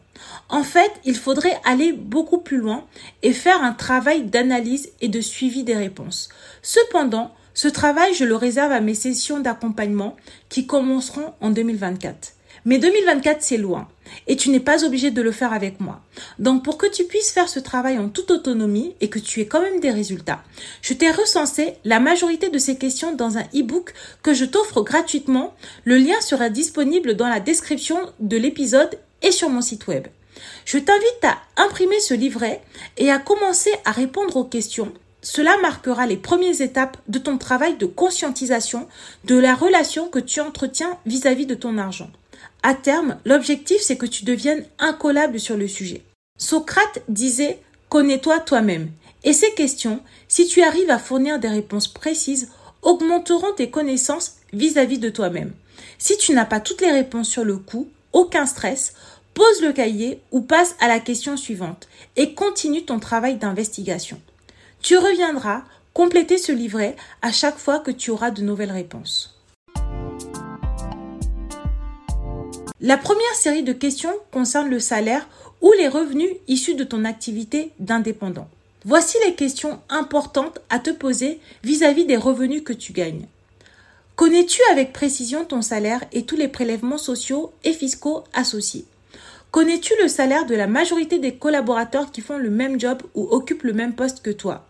En 0.50 0.64
fait, 0.64 0.92
il 1.06 1.16
faudrait 1.16 1.60
aller 1.64 1.94
beaucoup 1.94 2.40
plus 2.40 2.58
loin 2.58 2.86
et 3.24 3.34
faire 3.34 3.64
un 3.64 3.74
travail 3.74 4.24
d'analyse 4.24 4.92
et 5.02 5.08
de 5.08 5.22
suivi 5.22 5.64
des 5.64 5.76
réponses. 5.76 6.30
Cependant, 6.62 7.34
ce 7.54 7.68
travail, 7.68 8.14
je 8.14 8.24
le 8.24 8.36
réserve 8.36 8.72
à 8.72 8.82
mes 8.82 8.94
sessions 8.94 9.40
d'accompagnement 9.40 10.16
qui 10.50 10.68
commenceront 10.68 11.34
en 11.42 11.50
2024. 11.50 12.34
Mais 12.66 12.80
2024, 12.80 13.42
c'est 13.42 13.58
loin. 13.58 13.88
Et 14.28 14.36
tu 14.36 14.50
n'es 14.50 14.60
pas 14.60 14.84
obligé 14.84 15.10
de 15.10 15.22
le 15.22 15.32
faire 15.32 15.54
avec 15.54 15.80
moi. 15.80 16.02
Donc, 16.38 16.64
pour 16.64 16.78
que 16.78 16.86
tu 16.86 17.06
puisses 17.06 17.32
faire 17.32 17.50
ce 17.50 17.60
travail 17.60 17.98
en 17.98 18.10
toute 18.10 18.30
autonomie 18.30 18.94
et 19.00 19.10
que 19.10 19.20
tu 19.20 19.40
aies 19.40 19.48
quand 19.48 19.62
même 19.62 19.80
des 19.80 19.90
résultats, 19.90 20.44
je 20.82 20.94
t'ai 20.94 21.10
recensé 21.10 21.76
la 21.86 22.00
majorité 22.00 22.50
de 22.50 22.58
ces 22.58 22.78
questions 22.78 23.16
dans 23.16 23.38
un 23.38 23.44
e-book 23.56 23.94
que 24.22 24.34
je 24.34 24.46
t'offre 24.46 24.82
gratuitement. 24.82 25.56
Le 25.86 25.98
lien 25.98 26.20
sera 26.22 26.50
disponible 26.50 27.16
dans 27.16 27.30
la 27.30 27.40
description 27.40 27.98
de 28.20 28.38
l'épisode 28.38 29.00
et 29.22 29.32
sur 29.32 29.50
mon 29.50 29.62
site 29.62 29.88
web. 29.88 30.08
Je 30.66 30.78
t'invite 30.78 31.24
à 31.24 31.38
imprimer 31.62 32.00
ce 32.00 32.14
livret 32.14 32.62
et 32.98 33.10
à 33.10 33.18
commencer 33.18 33.72
à 33.86 33.92
répondre 33.92 34.38
aux 34.38 34.46
questions 34.46 34.94
cela 35.22 35.58
marquera 35.58 36.06
les 36.06 36.16
premières 36.16 36.62
étapes 36.62 36.98
de 37.10 37.20
ton 37.20 37.38
travail 37.38 37.76
de 37.78 37.86
conscientisation 37.86 38.88
de 39.26 39.36
la 39.36 39.56
relation 39.56 40.08
que 40.08 40.20
tu 40.20 40.40
entretiens 40.40 40.98
vis-à-vis 41.06 41.46
de 41.46 41.56
ton 41.56 41.78
argent. 41.78 42.10
À 42.64 42.74
terme, 42.74 43.18
l'objectif 43.26 43.82
c'est 43.82 43.98
que 43.98 44.06
tu 44.06 44.26
deviennes 44.26 44.66
incollable 44.80 45.40
sur 45.40 45.58
le 45.58 45.68
sujet. 45.68 46.04
Socrate 46.38 47.02
disait 47.10 47.60
Connais-toi 47.90 48.40
toi-même. 48.40 48.90
Et 49.24 49.34
ces 49.34 49.52
questions, 49.54 50.02
si 50.28 50.48
tu 50.48 50.62
arrives 50.62 50.90
à 50.90 51.00
fournir 51.00 51.40
des 51.40 51.48
réponses 51.48 51.88
précises, 51.88 52.50
augmenteront 52.82 53.54
tes 53.54 53.70
connaissances 53.70 54.36
vis-à-vis 54.54 55.00
de 55.00 55.10
toi-même. 55.10 55.52
Si 55.98 56.18
tu 56.18 56.34
n'as 56.34 56.46
pas 56.46 56.60
toutes 56.60 56.82
les 56.82 56.92
réponses 56.92 57.30
sur 57.30 57.44
le 57.44 57.58
coup, 57.58 57.90
aucun 58.14 58.46
stress, 58.46 58.94
pose 59.34 59.62
le 59.62 59.72
cahier 59.72 60.22
ou 60.32 60.42
passe 60.42 60.76
à 60.80 60.88
la 60.88 61.00
question 61.00 61.38
suivante 61.38 61.88
et 62.16 62.34
continue 62.34 62.84
ton 62.84 63.00
travail 63.00 63.38
d'investigation. 63.38 64.20
Tu 64.82 64.98
reviendras 64.98 65.64
compléter 65.94 66.38
ce 66.38 66.52
livret 66.52 66.96
à 67.22 67.32
chaque 67.32 67.58
fois 67.58 67.80
que 67.80 67.92
tu 67.92 68.12
auras 68.12 68.32
de 68.32 68.42
nouvelles 68.42 68.72
réponses. 68.72 69.38
La 72.80 72.98
première 72.98 73.36
série 73.36 73.64
de 73.64 73.74
questions 73.74 74.14
concerne 74.32 74.70
le 74.70 74.80
salaire 74.80 75.28
ou 75.62 75.72
les 75.74 75.88
revenus 75.88 76.30
issus 76.48 76.76
de 76.76 76.84
ton 76.84 77.06
activité 77.06 77.72
d'indépendant. 77.80 78.48
Voici 78.86 79.18
les 79.26 79.34
questions 79.34 79.80
importantes 79.90 80.60
à 80.70 80.80
te 80.80 80.92
poser 80.92 81.40
vis-à-vis 81.64 82.06
des 82.06 82.18
revenus 82.18 82.64
que 82.64 82.74
tu 82.74 82.94
gagnes. 82.94 83.26
Connais-tu 84.18 84.60
avec 84.72 84.94
précision 84.94 85.46
ton 85.46 85.62
salaire 85.62 86.04
et 86.12 86.26
tous 86.26 86.36
les 86.36 86.48
prélèvements 86.48 86.98
sociaux 86.98 87.54
et 87.64 87.72
fiscaux 87.72 88.24
associés? 88.34 88.86
Connais-tu 89.52 89.94
le 90.02 90.08
salaire 90.08 90.48
de 90.48 90.56
la 90.56 90.66
majorité 90.66 91.20
des 91.20 91.36
collaborateurs 91.36 92.12
qui 92.12 92.22
font 92.22 92.40
le 92.40 92.50
même 92.50 92.80
job 92.80 93.04
ou 93.14 93.28
occupent 93.30 93.62
le 93.62 93.74
même 93.74 93.94
poste 93.94 94.24
que 94.24 94.32
toi? 94.32 94.66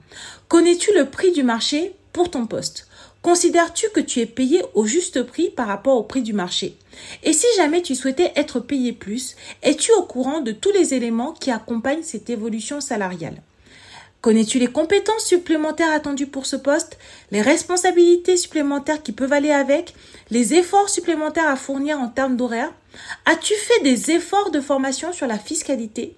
Connais-tu 0.50 0.94
le 0.94 1.06
prix 1.06 1.32
du 1.32 1.44
marché 1.44 1.94
pour 2.12 2.30
ton 2.30 2.46
poste? 2.46 2.90
Considères-tu 3.22 3.88
que 3.92 4.02
tu 4.02 4.20
es 4.20 4.26
payé 4.26 4.64
au 4.74 4.86
juste 4.86 5.24
prix 5.24 5.50
par 5.50 5.68
rapport 5.68 5.96
au 5.96 6.04
prix 6.04 6.24
du 6.24 6.34
marché? 6.34 6.76
Et 7.24 7.32
si 7.32 7.48
jamais 7.56 7.82
tu 7.82 7.96
souhaitais 7.96 8.34
être 8.36 8.60
payé 8.60 8.92
plus, 8.92 9.38
es-tu 9.64 9.94
au 9.94 10.02
courant 10.02 10.42
de 10.42 10.52
tous 10.52 10.74
les 10.74 10.94
éléments 10.94 11.32
qui 11.32 11.52
accompagnent 11.52 12.04
cette 12.04 12.30
évolution 12.30 12.82
salariale? 12.82 13.42
Connais-tu 14.28 14.60
les 14.60 14.68
compétences 14.68 15.26
supplémentaires 15.26 15.94
attendues 15.94 16.28
pour 16.28 16.48
ce 16.48 16.58
poste, 16.58 16.98
les 17.32 17.42
responsabilités 17.42 18.36
supplémentaires 18.36 19.02
qui 19.02 19.14
peuvent 19.14 19.32
aller 19.32 19.52
avec, 19.52 19.94
les 20.32 20.54
efforts 20.54 20.90
supplémentaires 20.90 21.48
à 21.48 21.56
fournir 21.56 21.98
en 22.02 22.10
termes 22.10 22.36
d'horaire? 22.36 22.74
As-tu 23.26 23.54
fait 23.54 23.84
des 23.84 24.12
efforts 24.12 24.52
de 24.52 24.60
formation 24.60 25.14
sur 25.14 25.28
la 25.28 25.40
fiscalité? 25.40 26.18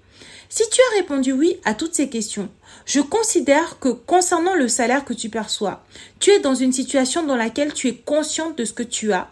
Si 0.49 0.63
tu 0.71 0.81
as 0.81 0.97
répondu 0.97 1.33
oui 1.33 1.57
à 1.65 1.75
toutes 1.75 1.93
ces 1.93 2.09
questions, 2.09 2.49
je 2.87 2.99
considère 2.99 3.77
que 3.77 3.89
concernant 3.89 4.55
le 4.55 4.67
salaire 4.67 5.05
que 5.05 5.13
tu 5.13 5.29
perçois, 5.29 5.83
tu 6.19 6.31
es 6.31 6.39
dans 6.39 6.55
une 6.55 6.73
situation 6.73 7.21
dans 7.21 7.35
laquelle 7.35 7.73
tu 7.73 7.89
es 7.89 7.93
consciente 7.93 8.57
de 8.57 8.65
ce 8.65 8.73
que 8.73 8.81
tu 8.81 9.13
as. 9.13 9.29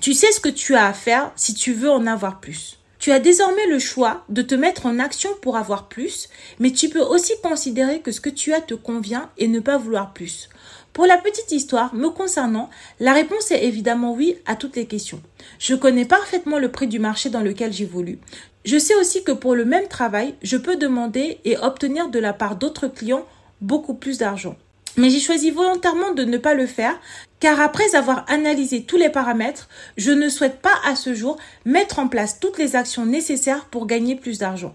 Tu 0.00 0.14
sais 0.14 0.30
ce 0.30 0.38
que 0.38 0.48
tu 0.48 0.76
as 0.76 0.86
à 0.86 0.92
faire 0.92 1.32
si 1.34 1.52
tu 1.52 1.72
veux 1.72 1.90
en 1.90 2.06
avoir 2.06 2.38
plus. 2.38 2.79
Tu 3.00 3.12
as 3.12 3.18
désormais 3.18 3.66
le 3.66 3.78
choix 3.78 4.24
de 4.28 4.42
te 4.42 4.54
mettre 4.54 4.84
en 4.84 4.98
action 4.98 5.30
pour 5.40 5.56
avoir 5.56 5.88
plus, 5.88 6.28
mais 6.58 6.70
tu 6.70 6.90
peux 6.90 7.00
aussi 7.00 7.32
considérer 7.42 8.00
que 8.00 8.12
ce 8.12 8.20
que 8.20 8.28
tu 8.28 8.52
as 8.52 8.60
te 8.60 8.74
convient 8.74 9.30
et 9.38 9.48
ne 9.48 9.58
pas 9.58 9.78
vouloir 9.78 10.12
plus. 10.12 10.50
Pour 10.92 11.06
la 11.06 11.16
petite 11.16 11.50
histoire 11.50 11.94
me 11.94 12.10
concernant, 12.10 12.68
la 12.98 13.14
réponse 13.14 13.52
est 13.52 13.64
évidemment 13.64 14.12
oui 14.12 14.36
à 14.44 14.54
toutes 14.54 14.76
les 14.76 14.84
questions. 14.84 15.22
Je 15.58 15.74
connais 15.74 16.04
parfaitement 16.04 16.58
le 16.58 16.70
prix 16.70 16.88
du 16.88 16.98
marché 16.98 17.30
dans 17.30 17.40
lequel 17.40 17.72
j'évolue. 17.72 18.18
Je 18.66 18.78
sais 18.78 18.94
aussi 18.96 19.24
que 19.24 19.32
pour 19.32 19.54
le 19.54 19.64
même 19.64 19.88
travail, 19.88 20.34
je 20.42 20.58
peux 20.58 20.76
demander 20.76 21.38
et 21.46 21.56
obtenir 21.56 22.10
de 22.10 22.18
la 22.18 22.34
part 22.34 22.56
d'autres 22.56 22.88
clients 22.88 23.24
beaucoup 23.62 23.94
plus 23.94 24.18
d'argent. 24.18 24.56
Mais 24.96 25.10
j'ai 25.10 25.20
choisi 25.20 25.50
volontairement 25.50 26.12
de 26.12 26.24
ne 26.24 26.38
pas 26.38 26.54
le 26.54 26.66
faire 26.66 26.98
car 27.40 27.58
après 27.58 27.94
avoir 27.94 28.24
analysé 28.28 28.82
tous 28.82 28.98
les 28.98 29.08
paramètres, 29.08 29.68
je 29.96 30.10
ne 30.12 30.28
souhaite 30.28 30.60
pas 30.60 30.74
à 30.84 30.94
ce 30.94 31.14
jour 31.14 31.38
mettre 31.64 31.98
en 31.98 32.06
place 32.06 32.38
toutes 32.38 32.58
les 32.58 32.76
actions 32.76 33.06
nécessaires 33.06 33.64
pour 33.64 33.86
gagner 33.86 34.14
plus 34.14 34.38
d'argent. 34.38 34.74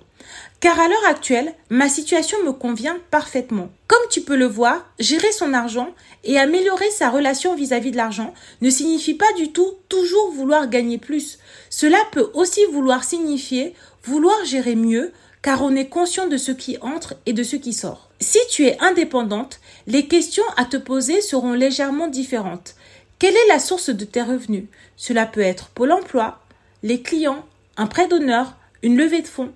Car 0.59 0.79
à 0.79 0.87
l'heure 0.87 1.05
actuelle, 1.07 1.53
ma 1.69 1.87
situation 1.89 2.37
me 2.43 2.51
convient 2.51 2.97
parfaitement. 3.11 3.69
Comme 3.87 4.01
tu 4.09 4.21
peux 4.21 4.35
le 4.35 4.47
voir, 4.47 4.89
gérer 4.97 5.31
son 5.31 5.53
argent 5.53 5.93
et 6.23 6.39
améliorer 6.39 6.89
sa 6.89 7.11
relation 7.11 7.55
vis-à-vis 7.55 7.91
de 7.91 7.97
l'argent 7.97 8.33
ne 8.61 8.71
signifie 8.71 9.13
pas 9.13 9.31
du 9.33 9.51
tout 9.51 9.73
toujours 9.87 10.31
vouloir 10.31 10.67
gagner 10.67 10.97
plus. 10.97 11.37
Cela 11.69 11.99
peut 12.11 12.31
aussi 12.33 12.61
vouloir 12.71 13.03
signifier 13.03 13.75
vouloir 14.03 14.43
gérer 14.45 14.75
mieux 14.75 15.11
car 15.43 15.61
on 15.61 15.75
est 15.75 15.89
conscient 15.89 16.25
de 16.25 16.37
ce 16.37 16.51
qui 16.51 16.77
entre 16.81 17.15
et 17.27 17.33
de 17.33 17.43
ce 17.43 17.55
qui 17.55 17.73
sort. 17.73 18.09
Si 18.19 18.39
tu 18.49 18.65
es 18.65 18.79
indépendante, 18.79 19.59
les 19.87 20.07
questions 20.07 20.43
à 20.57 20.65
te 20.65 20.77
poser 20.77 21.21
seront 21.21 21.53
légèrement 21.53 22.07
différentes. 22.07 22.75
Quelle 23.19 23.35
est 23.35 23.47
la 23.47 23.59
source 23.59 23.89
de 23.89 24.05
tes 24.05 24.21
revenus? 24.21 24.65
Cela 24.97 25.25
peut 25.25 25.41
être 25.41 25.69
Pôle 25.69 25.91
emploi, 25.91 26.39
les 26.83 27.01
clients, 27.01 27.45
un 27.77 27.87
prêt 27.87 28.07
d'honneur, 28.07 28.55
une 28.83 28.97
levée 28.97 29.21
de 29.21 29.27
fonds. 29.27 29.51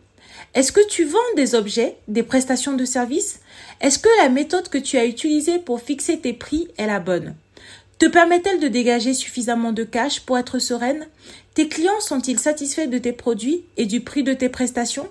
Est-ce 0.54 0.72
que 0.72 0.88
tu 0.88 1.04
vends 1.04 1.20
des 1.36 1.56
objets, 1.56 1.98
des 2.08 2.24
prestations 2.24 2.74
de 2.74 2.86
services? 2.86 3.42
Est-ce 3.82 4.00
que 4.00 4.10
la 4.22 4.30
méthode 4.30 4.70
que 4.70 4.78
tu 4.78 4.98
as 4.98 5.06
utilisée 5.06 5.60
pour 5.60 5.82
fixer 5.82 6.20
tes 6.20 6.34
prix 6.34 6.70
est 6.78 6.88
la 6.88 7.00
bonne? 7.00 7.36
Te 7.98 8.06
permet-elle 8.06 8.60
de 8.60 8.70
dégager 8.70 9.14
suffisamment 9.14 9.74
de 9.74 9.84
cash 9.84 10.22
pour 10.22 10.38
être 10.38 10.60
sereine? 10.60 11.08
Tes 11.60 11.68
clients 11.68 12.00
sont-ils 12.00 12.40
satisfaits 12.40 12.88
de 12.88 13.00
tes 13.00 13.12
produits 13.12 13.66
et 13.76 13.86
du 13.86 14.00
prix 14.00 14.24
de 14.24 14.32
tes 14.32 14.48
prestations? 14.48 15.10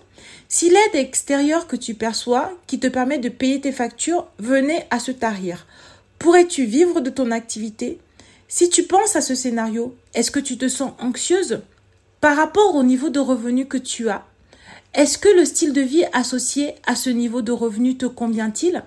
Si 0.48 0.70
l'aide 0.70 0.94
extérieure 0.94 1.66
que 1.66 1.76
tu 1.76 1.92
perçois, 1.92 2.50
qui 2.66 2.80
te 2.80 2.86
permet 2.86 3.18
de 3.18 3.28
payer 3.28 3.60
tes 3.60 3.70
factures, 3.70 4.26
venait 4.38 4.86
à 4.88 4.98
se 4.98 5.10
tarir, 5.10 5.66
pourrais-tu 6.18 6.64
vivre 6.64 7.02
de 7.02 7.10
ton 7.10 7.32
activité? 7.32 7.98
Si 8.48 8.70
tu 8.70 8.84
penses 8.84 9.14
à 9.14 9.20
ce 9.20 9.34
scénario, 9.34 9.94
est-ce 10.14 10.30
que 10.30 10.40
tu 10.40 10.56
te 10.56 10.68
sens 10.68 10.92
anxieuse 11.00 11.60
par 12.22 12.38
rapport 12.38 12.74
au 12.76 12.82
niveau 12.82 13.10
de 13.10 13.20
revenu 13.20 13.66
que 13.66 13.76
tu 13.76 14.08
as? 14.08 14.24
Est-ce 14.94 15.18
que 15.18 15.28
le 15.28 15.44
style 15.44 15.74
de 15.74 15.82
vie 15.82 16.06
associé 16.14 16.76
à 16.86 16.96
ce 16.96 17.10
niveau 17.10 17.42
de 17.42 17.52
revenu 17.52 17.98
te 17.98 18.06
convient-il? 18.06 18.82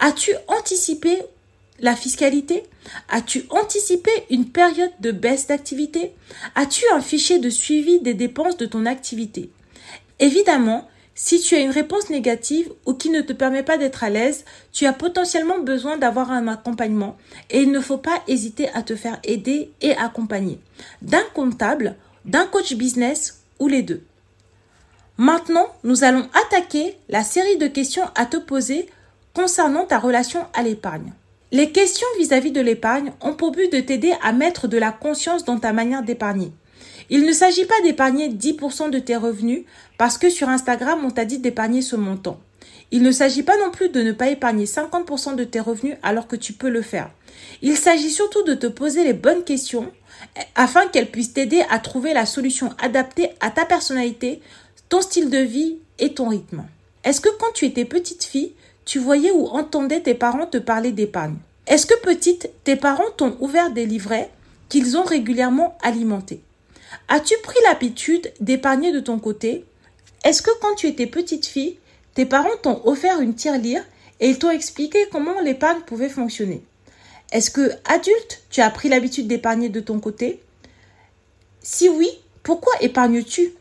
As-tu 0.00 0.32
anticipé 0.48 1.22
la 1.80 1.96
fiscalité? 1.96 2.64
As-tu 3.08 3.44
anticipé 3.50 4.10
une 4.30 4.48
période 4.48 4.92
de 5.00 5.10
baisse 5.10 5.46
d'activité? 5.46 6.14
As-tu 6.54 6.84
un 6.92 7.00
fichier 7.00 7.38
de 7.38 7.50
suivi 7.50 8.00
des 8.00 8.14
dépenses 8.14 8.56
de 8.56 8.66
ton 8.66 8.86
activité? 8.86 9.50
Évidemment, 10.20 10.88
si 11.14 11.40
tu 11.40 11.54
as 11.54 11.60
une 11.60 11.70
réponse 11.70 12.10
négative 12.10 12.72
ou 12.86 12.94
qui 12.94 13.10
ne 13.10 13.20
te 13.20 13.32
permet 13.32 13.62
pas 13.62 13.78
d'être 13.78 14.02
à 14.02 14.10
l'aise, 14.10 14.44
tu 14.72 14.86
as 14.86 14.92
potentiellement 14.92 15.60
besoin 15.60 15.96
d'avoir 15.96 16.32
un 16.32 16.48
accompagnement 16.48 17.16
et 17.50 17.62
il 17.62 17.70
ne 17.70 17.80
faut 17.80 17.98
pas 17.98 18.22
hésiter 18.26 18.68
à 18.70 18.82
te 18.82 18.96
faire 18.96 19.20
aider 19.22 19.70
et 19.80 19.96
accompagner 19.96 20.58
d'un 21.02 21.22
comptable, 21.32 21.96
d'un 22.24 22.46
coach 22.46 22.74
business 22.74 23.44
ou 23.60 23.68
les 23.68 23.82
deux. 23.82 24.02
Maintenant, 25.16 25.68
nous 25.84 26.02
allons 26.02 26.28
attaquer 26.46 26.96
la 27.08 27.22
série 27.22 27.58
de 27.58 27.68
questions 27.68 28.10
à 28.16 28.26
te 28.26 28.36
poser 28.36 28.88
concernant 29.32 29.84
ta 29.84 30.00
relation 30.00 30.44
à 30.52 30.62
l'épargne. 30.62 31.12
Les 31.54 31.70
questions 31.70 32.08
vis-à-vis 32.18 32.50
de 32.50 32.60
l'épargne 32.60 33.12
ont 33.20 33.34
pour 33.34 33.52
but 33.52 33.72
de 33.72 33.78
t'aider 33.78 34.12
à 34.24 34.32
mettre 34.32 34.66
de 34.66 34.76
la 34.76 34.90
conscience 34.90 35.44
dans 35.44 35.60
ta 35.60 35.72
manière 35.72 36.02
d'épargner. 36.02 36.50
Il 37.10 37.24
ne 37.24 37.32
s'agit 37.32 37.64
pas 37.64 37.80
d'épargner 37.84 38.28
10% 38.28 38.90
de 38.90 38.98
tes 38.98 39.14
revenus 39.14 39.62
parce 39.96 40.18
que 40.18 40.30
sur 40.30 40.48
Instagram 40.48 41.04
on 41.04 41.12
t'a 41.12 41.24
dit 41.24 41.38
d'épargner 41.38 41.80
ce 41.80 41.94
montant. 41.94 42.40
Il 42.90 43.04
ne 43.04 43.12
s'agit 43.12 43.44
pas 43.44 43.56
non 43.56 43.70
plus 43.70 43.88
de 43.88 44.02
ne 44.02 44.10
pas 44.10 44.30
épargner 44.30 44.64
50% 44.64 45.36
de 45.36 45.44
tes 45.44 45.60
revenus 45.60 45.94
alors 46.02 46.26
que 46.26 46.34
tu 46.34 46.54
peux 46.54 46.68
le 46.68 46.82
faire. 46.82 47.12
Il 47.62 47.76
s'agit 47.76 48.10
surtout 48.10 48.42
de 48.42 48.54
te 48.54 48.66
poser 48.66 49.04
les 49.04 49.12
bonnes 49.12 49.44
questions 49.44 49.92
afin 50.56 50.88
qu'elles 50.88 51.12
puissent 51.12 51.34
t'aider 51.34 51.62
à 51.70 51.78
trouver 51.78 52.14
la 52.14 52.26
solution 52.26 52.70
adaptée 52.82 53.30
à 53.38 53.52
ta 53.52 53.64
personnalité, 53.64 54.40
ton 54.88 55.02
style 55.02 55.30
de 55.30 55.38
vie 55.38 55.76
et 56.00 56.14
ton 56.14 56.30
rythme. 56.30 56.64
Est-ce 57.04 57.20
que 57.20 57.28
quand 57.38 57.52
tu 57.54 57.64
étais 57.64 57.84
petite 57.84 58.24
fille, 58.24 58.54
tu 58.84 58.98
voyais 58.98 59.30
ou 59.30 59.46
entendais 59.46 60.00
tes 60.00 60.14
parents 60.14 60.46
te 60.46 60.58
parler 60.58 60.92
d'épargne. 60.92 61.36
Est-ce 61.66 61.86
que 61.86 61.98
petite, 62.00 62.50
tes 62.64 62.76
parents 62.76 63.10
t'ont 63.16 63.36
ouvert 63.40 63.70
des 63.70 63.86
livrets 63.86 64.30
qu'ils 64.68 64.96
ont 64.96 65.04
régulièrement 65.04 65.78
alimentés? 65.82 66.42
As-tu 67.08 67.34
pris 67.42 67.58
l'habitude 67.64 68.32
d'épargner 68.40 68.92
de 68.92 69.00
ton 69.00 69.18
côté? 69.18 69.64
Est-ce 70.24 70.42
que 70.42 70.50
quand 70.60 70.74
tu 70.74 70.86
étais 70.86 71.06
petite 71.06 71.46
fille, 71.46 71.78
tes 72.14 72.26
parents 72.26 72.56
t'ont 72.62 72.80
offert 72.84 73.20
une 73.20 73.34
tirelire 73.34 73.84
et 74.20 74.28
ils 74.28 74.38
t'ont 74.38 74.50
expliqué 74.50 74.98
comment 75.10 75.40
l'épargne 75.40 75.80
pouvait 75.80 76.08
fonctionner? 76.08 76.62
Est-ce 77.32 77.50
que, 77.50 77.72
adulte, 77.86 78.42
tu 78.50 78.60
as 78.60 78.70
pris 78.70 78.88
l'habitude 78.88 79.26
d'épargner 79.26 79.68
de 79.68 79.80
ton 79.80 79.98
côté? 79.98 80.40
Si 81.62 81.88
oui, 81.88 82.08
pourquoi 82.42 82.72
épargnes-tu? 82.80 83.54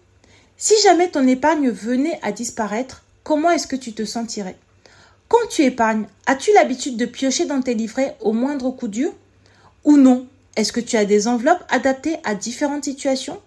Si 0.57 0.73
jamais 0.83 1.09
ton 1.09 1.25
épargne 1.27 1.69
venait 1.69 2.19
à 2.21 2.31
disparaître, 2.31 3.03
comment 3.23 3.49
est-ce 3.49 3.67
que 3.67 3.75
tu 3.75 3.93
te 3.93 4.05
sentirais? 4.05 4.57
Quand 5.33 5.47
tu 5.49 5.63
épargnes, 5.63 6.05
as-tu 6.27 6.53
l'habitude 6.53 6.95
de 6.95 7.07
piocher 7.07 7.45
dans 7.45 7.59
tes 7.59 7.73
livrets 7.73 8.15
au 8.21 8.33
moindre 8.33 8.69
coup 8.69 8.87
dur 8.87 9.11
Ou 9.83 9.97
non? 9.97 10.27
Est-ce 10.55 10.71
que 10.71 10.79
tu 10.79 10.95
as 10.95 11.05
des 11.05 11.27
enveloppes 11.27 11.65
adaptées 11.69 12.17
à 12.23 12.35
différentes 12.35 12.83
situations? 12.83 13.41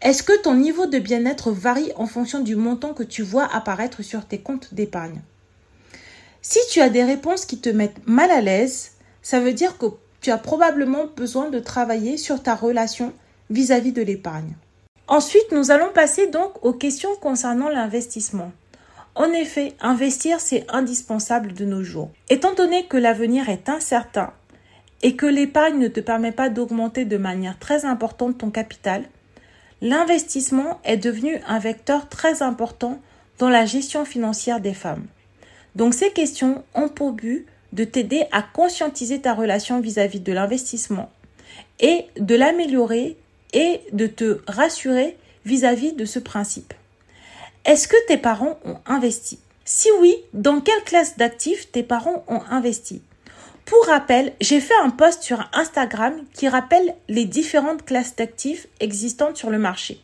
Est-ce 0.00 0.22
que 0.22 0.40
ton 0.40 0.54
niveau 0.54 0.86
de 0.86 0.98
bien-être 0.98 1.50
varie 1.50 1.92
en 1.96 2.06
fonction 2.06 2.40
du 2.40 2.56
montant 2.56 2.94
que 2.94 3.02
tu 3.02 3.22
vois 3.22 3.44
apparaître 3.44 4.00
sur 4.00 4.24
tes 4.24 4.38
comptes 4.38 4.72
d'épargne? 4.72 5.20
Si 6.40 6.60
tu 6.70 6.80
as 6.80 6.88
des 6.88 7.04
réponses 7.04 7.44
qui 7.44 7.58
te 7.58 7.68
mettent 7.68 8.06
mal 8.06 8.30
à 8.30 8.40
l'aise, 8.40 8.92
ça 9.20 9.38
veut 9.38 9.52
dire 9.52 9.76
que 9.76 9.84
tu 10.22 10.30
as 10.30 10.38
probablement 10.38 11.08
besoin 11.14 11.50
de 11.50 11.58
travailler 11.58 12.16
sur 12.16 12.42
ta 12.42 12.54
relation 12.54 13.12
vis-à-vis 13.50 13.92
de 13.92 14.00
l'épargne. 14.00 14.54
Ensuite, 15.08 15.52
nous 15.52 15.70
allons 15.72 15.92
passer 15.92 16.28
donc 16.28 16.64
aux 16.64 16.72
questions 16.72 17.14
concernant 17.20 17.68
l'investissement. 17.68 18.50
En 19.14 19.30
effet, 19.32 19.74
investir, 19.80 20.40
c'est 20.40 20.64
indispensable 20.70 21.52
de 21.52 21.64
nos 21.64 21.82
jours. 21.82 22.10
Étant 22.30 22.54
donné 22.54 22.86
que 22.86 22.96
l'avenir 22.96 23.48
est 23.48 23.68
incertain, 23.68 24.32
et 25.02 25.16
que 25.16 25.26
l'épargne 25.26 25.78
ne 25.78 25.88
te 25.88 26.00
permet 26.00 26.32
pas 26.32 26.48
d'augmenter 26.48 27.04
de 27.04 27.16
manière 27.16 27.58
très 27.58 27.84
importante 27.84 28.38
ton 28.38 28.50
capital, 28.50 29.04
l'investissement 29.80 30.80
est 30.84 30.96
devenu 30.96 31.38
un 31.46 31.58
vecteur 31.58 32.08
très 32.08 32.42
important 32.42 33.00
dans 33.38 33.48
la 33.48 33.66
gestion 33.66 34.04
financière 34.04 34.60
des 34.60 34.74
femmes. 34.74 35.06
Donc 35.74 35.94
ces 35.94 36.10
questions 36.10 36.62
ont 36.74 36.88
pour 36.88 37.12
but 37.12 37.46
de 37.72 37.84
t'aider 37.84 38.24
à 38.30 38.42
conscientiser 38.42 39.20
ta 39.20 39.34
relation 39.34 39.80
vis-à-vis 39.80 40.20
de 40.20 40.32
l'investissement 40.32 41.10
et 41.80 42.06
de 42.18 42.34
l'améliorer 42.34 43.16
et 43.52 43.80
de 43.92 44.06
te 44.06 44.40
rassurer 44.46 45.16
vis-à-vis 45.44 45.92
-vis 45.92 45.96
de 45.96 46.04
ce 46.04 46.18
principe. 46.18 46.74
Est-ce 47.64 47.86
que 47.86 47.96
tes 48.08 48.16
parents 48.16 48.58
ont 48.64 48.78
investi? 48.86 49.38
Si 49.64 49.88
oui, 50.00 50.16
dans 50.32 50.60
quelle 50.60 50.82
classe 50.82 51.16
d'actifs 51.16 51.70
tes 51.70 51.84
parents 51.84 52.24
ont 52.26 52.42
investi? 52.50 53.02
Pour 53.64 53.86
rappel, 53.86 54.32
j'ai 54.40 54.60
fait 54.60 54.74
un 54.82 54.90
post 54.90 55.22
sur 55.22 55.48
Instagram 55.52 56.14
qui 56.34 56.48
rappelle 56.48 56.96
les 57.08 57.24
différentes 57.24 57.84
classes 57.84 58.16
d'actifs 58.16 58.66
existantes 58.80 59.36
sur 59.36 59.48
le 59.48 59.60
marché. 59.60 60.00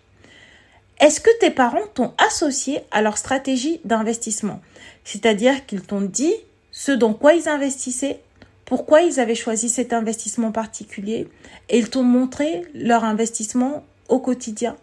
Est-ce 1.00 1.20
que 1.20 1.36
tes 1.40 1.50
parents 1.50 1.86
t'ont 1.94 2.14
associé 2.18 2.80
à 2.92 3.02
leur 3.02 3.18
stratégie 3.18 3.80
d'investissement? 3.84 4.60
C'est-à-dire 5.02 5.66
qu'ils 5.66 5.82
t'ont 5.82 6.00
dit 6.00 6.34
ce 6.70 6.92
dans 6.92 7.12
quoi 7.12 7.34
ils 7.34 7.48
investissaient, 7.48 8.20
pourquoi 8.66 9.02
ils 9.02 9.18
avaient 9.18 9.34
choisi 9.34 9.68
cet 9.68 9.92
investissement 9.92 10.52
particulier 10.52 11.26
et 11.68 11.78
ils 11.78 11.90
t'ont 11.90 12.04
montré 12.04 12.62
leur 12.72 13.02
investissement 13.02 13.82
au 14.08 14.20
quotidien? 14.20 14.76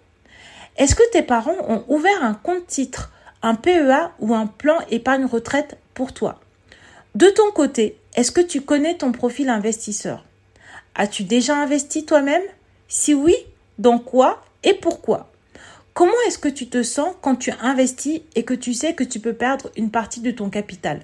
Est-ce 0.77 0.95
que 0.95 1.09
tes 1.11 1.21
parents 1.21 1.55
ont 1.69 1.85
ouvert 1.87 2.23
un 2.23 2.33
compte 2.33 2.67
titre, 2.67 3.11
un 3.41 3.55
PEA 3.55 4.11
ou 4.19 4.33
un 4.33 4.45
plan 4.47 4.77
épargne 4.91 5.25
retraite 5.25 5.77
pour 5.93 6.13
toi? 6.13 6.41
De 7.15 7.27
ton 7.27 7.49
côté, 7.51 7.97
est-ce 8.15 8.31
que 8.31 8.41
tu 8.41 8.59
connais 8.59 8.97
ton 8.97 9.13
profil 9.13 9.49
investisseur? 9.49 10.25
As-tu 10.93 11.23
déjà 11.23 11.55
investi 11.55 12.05
toi-même? 12.05 12.41
Si 12.89 13.13
oui, 13.13 13.35
dans 13.79 13.99
quoi 13.99 14.43
et 14.63 14.73
pourquoi? 14.73 15.31
Comment 15.93 16.11
est-ce 16.27 16.39
que 16.39 16.49
tu 16.49 16.67
te 16.67 16.83
sens 16.83 17.15
quand 17.21 17.35
tu 17.35 17.53
investis 17.61 18.19
et 18.35 18.43
que 18.43 18.53
tu 18.53 18.73
sais 18.73 18.93
que 18.93 19.05
tu 19.05 19.21
peux 19.21 19.33
perdre 19.33 19.71
une 19.77 19.91
partie 19.91 20.19
de 20.19 20.31
ton 20.31 20.49
capital? 20.49 21.01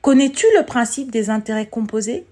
Connais-tu 0.00 0.46
le 0.56 0.64
principe 0.64 1.10
des 1.10 1.28
intérêts 1.28 1.66
composés? 1.66 2.24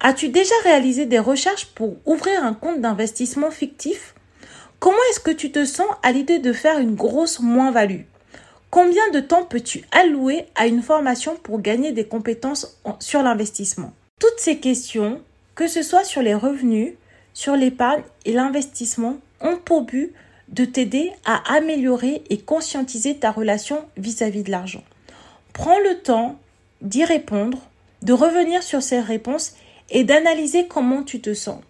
As-tu 0.00 0.28
déjà 0.28 0.54
réalisé 0.64 1.06
des 1.06 1.18
recherches 1.18 1.66
pour 1.74 1.96
ouvrir 2.04 2.44
un 2.44 2.52
compte 2.52 2.82
d'investissement 2.82 3.50
fictif? 3.50 4.14
Comment 4.80 4.96
est-ce 5.10 5.20
que 5.20 5.30
tu 5.30 5.50
te 5.50 5.64
sens 5.64 5.86
à 6.02 6.12
l'idée 6.12 6.38
de 6.38 6.52
faire 6.52 6.78
une 6.78 6.94
grosse 6.94 7.40
moins-value? 7.40 8.02
Combien 8.70 9.08
de 9.12 9.20
temps 9.20 9.44
peux-tu 9.44 9.84
allouer 9.92 10.46
à 10.56 10.66
une 10.66 10.82
formation 10.82 11.36
pour 11.36 11.60
gagner 11.60 11.92
des 11.92 12.06
compétences 12.06 12.80
sur 12.98 13.22
l'investissement? 13.22 13.92
Toutes 14.20 14.38
ces 14.38 14.58
questions, 14.58 15.20
que 15.54 15.68
ce 15.68 15.82
soit 15.82 16.04
sur 16.04 16.22
les 16.22 16.34
revenus, 16.34 16.94
sur 17.32 17.56
l'épargne 17.56 18.02
et 18.24 18.32
l'investissement, 18.32 19.16
ont 19.40 19.56
pour 19.56 19.82
but 19.82 20.12
de 20.48 20.64
t'aider 20.64 21.12
à 21.24 21.54
améliorer 21.54 22.22
et 22.30 22.38
conscientiser 22.38 23.16
ta 23.16 23.30
relation 23.30 23.84
vis-à-vis 23.96 24.42
de 24.42 24.50
l'argent. 24.50 24.84
Prends 25.52 25.78
le 25.78 26.00
temps 26.00 26.38
d'y 26.82 27.04
répondre, 27.04 27.58
de 28.02 28.12
revenir 28.12 28.62
sur 28.62 28.82
ces 28.82 29.00
réponses 29.00 29.54
et 29.90 30.04
d'analyser 30.04 30.66
comment 30.66 31.02
tu 31.02 31.20
te 31.20 31.32
sens. 31.32 31.60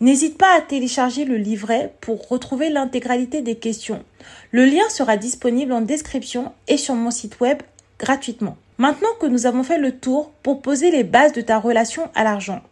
N'hésite 0.00 0.38
pas 0.38 0.56
à 0.56 0.60
télécharger 0.60 1.24
le 1.24 1.36
livret 1.36 1.92
pour 2.00 2.28
retrouver 2.28 2.68
l'intégralité 2.68 3.42
des 3.42 3.56
questions. 3.56 4.04
Le 4.52 4.64
lien 4.64 4.88
sera 4.90 5.16
disponible 5.16 5.72
en 5.72 5.80
description 5.80 6.52
et 6.68 6.76
sur 6.76 6.94
mon 6.94 7.10
site 7.10 7.40
web 7.40 7.58
gratuitement. 7.98 8.56
Maintenant 8.78 9.08
que 9.20 9.26
nous 9.26 9.46
avons 9.46 9.64
fait 9.64 9.78
le 9.78 9.98
tour 9.98 10.30
pour 10.44 10.62
poser 10.62 10.92
les 10.92 11.02
bases 11.02 11.32
de 11.32 11.40
ta 11.40 11.58
relation 11.58 12.10
à 12.14 12.22
l'argent, 12.22 12.62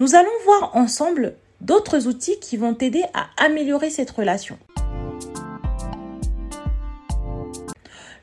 nous 0.00 0.16
allons 0.16 0.28
voir 0.44 0.74
ensemble 0.74 1.34
d'autres 1.60 2.08
outils 2.08 2.40
qui 2.40 2.56
vont 2.56 2.74
t'aider 2.74 3.04
à 3.14 3.26
améliorer 3.36 3.88
cette 3.88 4.10
relation. 4.10 4.58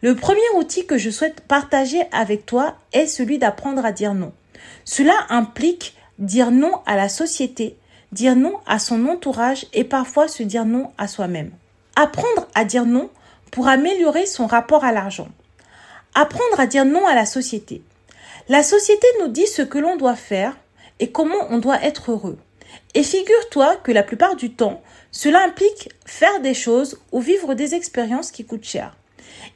Le 0.02 0.16
premier 0.16 0.42
outil 0.58 0.86
que 0.86 0.98
je 0.98 1.10
souhaite 1.10 1.42
partager 1.42 2.02
avec 2.12 2.46
toi 2.46 2.76
est 2.92 3.08
celui 3.08 3.38
d'apprendre 3.38 3.86
à 3.86 3.94
dire 3.94 4.14
non. 4.14 4.34
Cela 4.84 5.16
implique 5.30 5.96
dire 6.20 6.52
non 6.52 6.74
à 6.86 6.98
la 6.98 7.08
société, 7.08 7.78
dire 8.12 8.36
non 8.36 8.56
à 8.66 8.80
son 8.80 9.06
entourage 9.08 9.68
et 9.74 9.84
parfois 9.84 10.28
se 10.28 10.44
dire 10.44 10.66
non 10.66 10.92
à 10.98 11.08
soi-même. 11.08 11.52
Apprendre 11.96 12.48
à 12.56 12.66
dire 12.66 12.86
non 12.86 13.10
pour 13.52 13.68
améliorer 13.68 14.26
son 14.26 14.48
rapport 14.48 14.84
à 14.84 14.92
l'argent. 14.92 15.28
Apprendre 16.16 16.60
à 16.60 16.66
dire 16.66 16.86
non 16.86 17.06
à 17.06 17.16
la 17.16 17.26
société. 17.26 17.84
La 18.48 18.64
société 18.64 19.06
nous 19.22 19.28
dit 19.28 19.48
ce 19.48 19.62
que 19.62 19.78
l'on 19.78 19.98
doit 19.98 20.16
faire 20.16 20.58
et 21.00 21.12
comment 21.12 21.48
on 21.50 21.60
doit 21.60 21.84
être 21.84 22.12
heureux. 22.12 22.38
Et 22.96 23.04
figure-toi 23.04 23.76
que 23.78 23.92
la 23.92 24.04
plupart 24.04 24.36
du 24.36 24.52
temps, 24.52 24.82
cela 25.12 25.44
implique 25.44 25.90
faire 26.06 26.42
des 26.42 26.54
choses 26.54 27.00
ou 27.12 27.20
vivre 27.20 27.54
des 27.54 27.76
expériences 27.76 28.32
qui 28.32 28.46
coûtent 28.46 28.66
cher. 28.66 28.96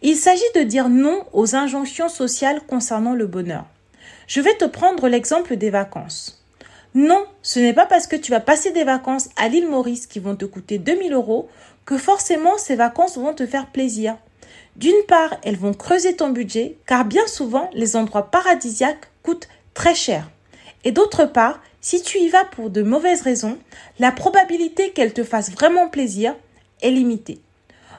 Il 0.02 0.16
s'agit 0.16 0.42
de 0.56 0.62
dire 0.62 0.90
non 0.90 1.26
aux 1.34 1.56
injonctions 1.56 2.10
sociales 2.10 2.62
concernant 2.68 3.14
le 3.14 3.28
bonheur. 3.28 3.66
Je 4.28 4.42
vais 4.42 4.56
te 4.56 4.66
prendre 4.66 5.08
l'exemple 5.08 5.56
des 5.56 5.70
vacances. 5.70 6.43
Non, 6.96 7.26
ce 7.42 7.60
n'est 7.60 7.74
pas 7.74 7.88
parce 7.88 8.06
que 8.06 8.16
tu 8.16 8.30
vas 8.30 8.40
passer 8.40 8.72
des 8.72 8.84
vacances 8.84 9.30
à 9.36 9.48
l'île 9.48 9.68
Maurice 9.68 10.06
qui 10.06 10.20
vont 10.20 10.36
te 10.36 10.46
coûter 10.46 10.78
2000 10.78 11.14
euros 11.14 11.50
que 11.86 11.98
forcément 11.98 12.58
ces 12.60 12.76
vacances 12.76 13.18
vont 13.18 13.34
te 13.34 13.48
faire 13.48 13.72
plaisir. 13.72 14.16
D'une 14.76 15.04
part, 15.08 15.36
elles 15.44 15.58
vont 15.58 15.74
creuser 15.74 16.16
ton 16.16 16.30
budget 16.30 16.78
car 16.86 17.06
bien 17.06 17.26
souvent 17.26 17.70
les 17.74 17.96
endroits 17.96 18.30
paradisiaques 18.30 19.10
coûtent 19.24 19.50
très 19.74 19.96
cher. 19.96 20.30
Et 20.84 20.92
d'autre 20.92 21.26
part, 21.26 21.62
si 21.82 22.04
tu 22.04 22.20
y 22.20 22.30
vas 22.30 22.46
pour 22.46 22.70
de 22.70 22.84
mauvaises 22.84 23.22
raisons, 23.22 23.58
la 23.98 24.12
probabilité 24.12 24.92
qu'elles 24.92 25.14
te 25.14 25.24
fassent 25.24 25.52
vraiment 25.52 25.90
plaisir 25.90 26.36
est 26.84 26.92
limitée. 26.92 27.40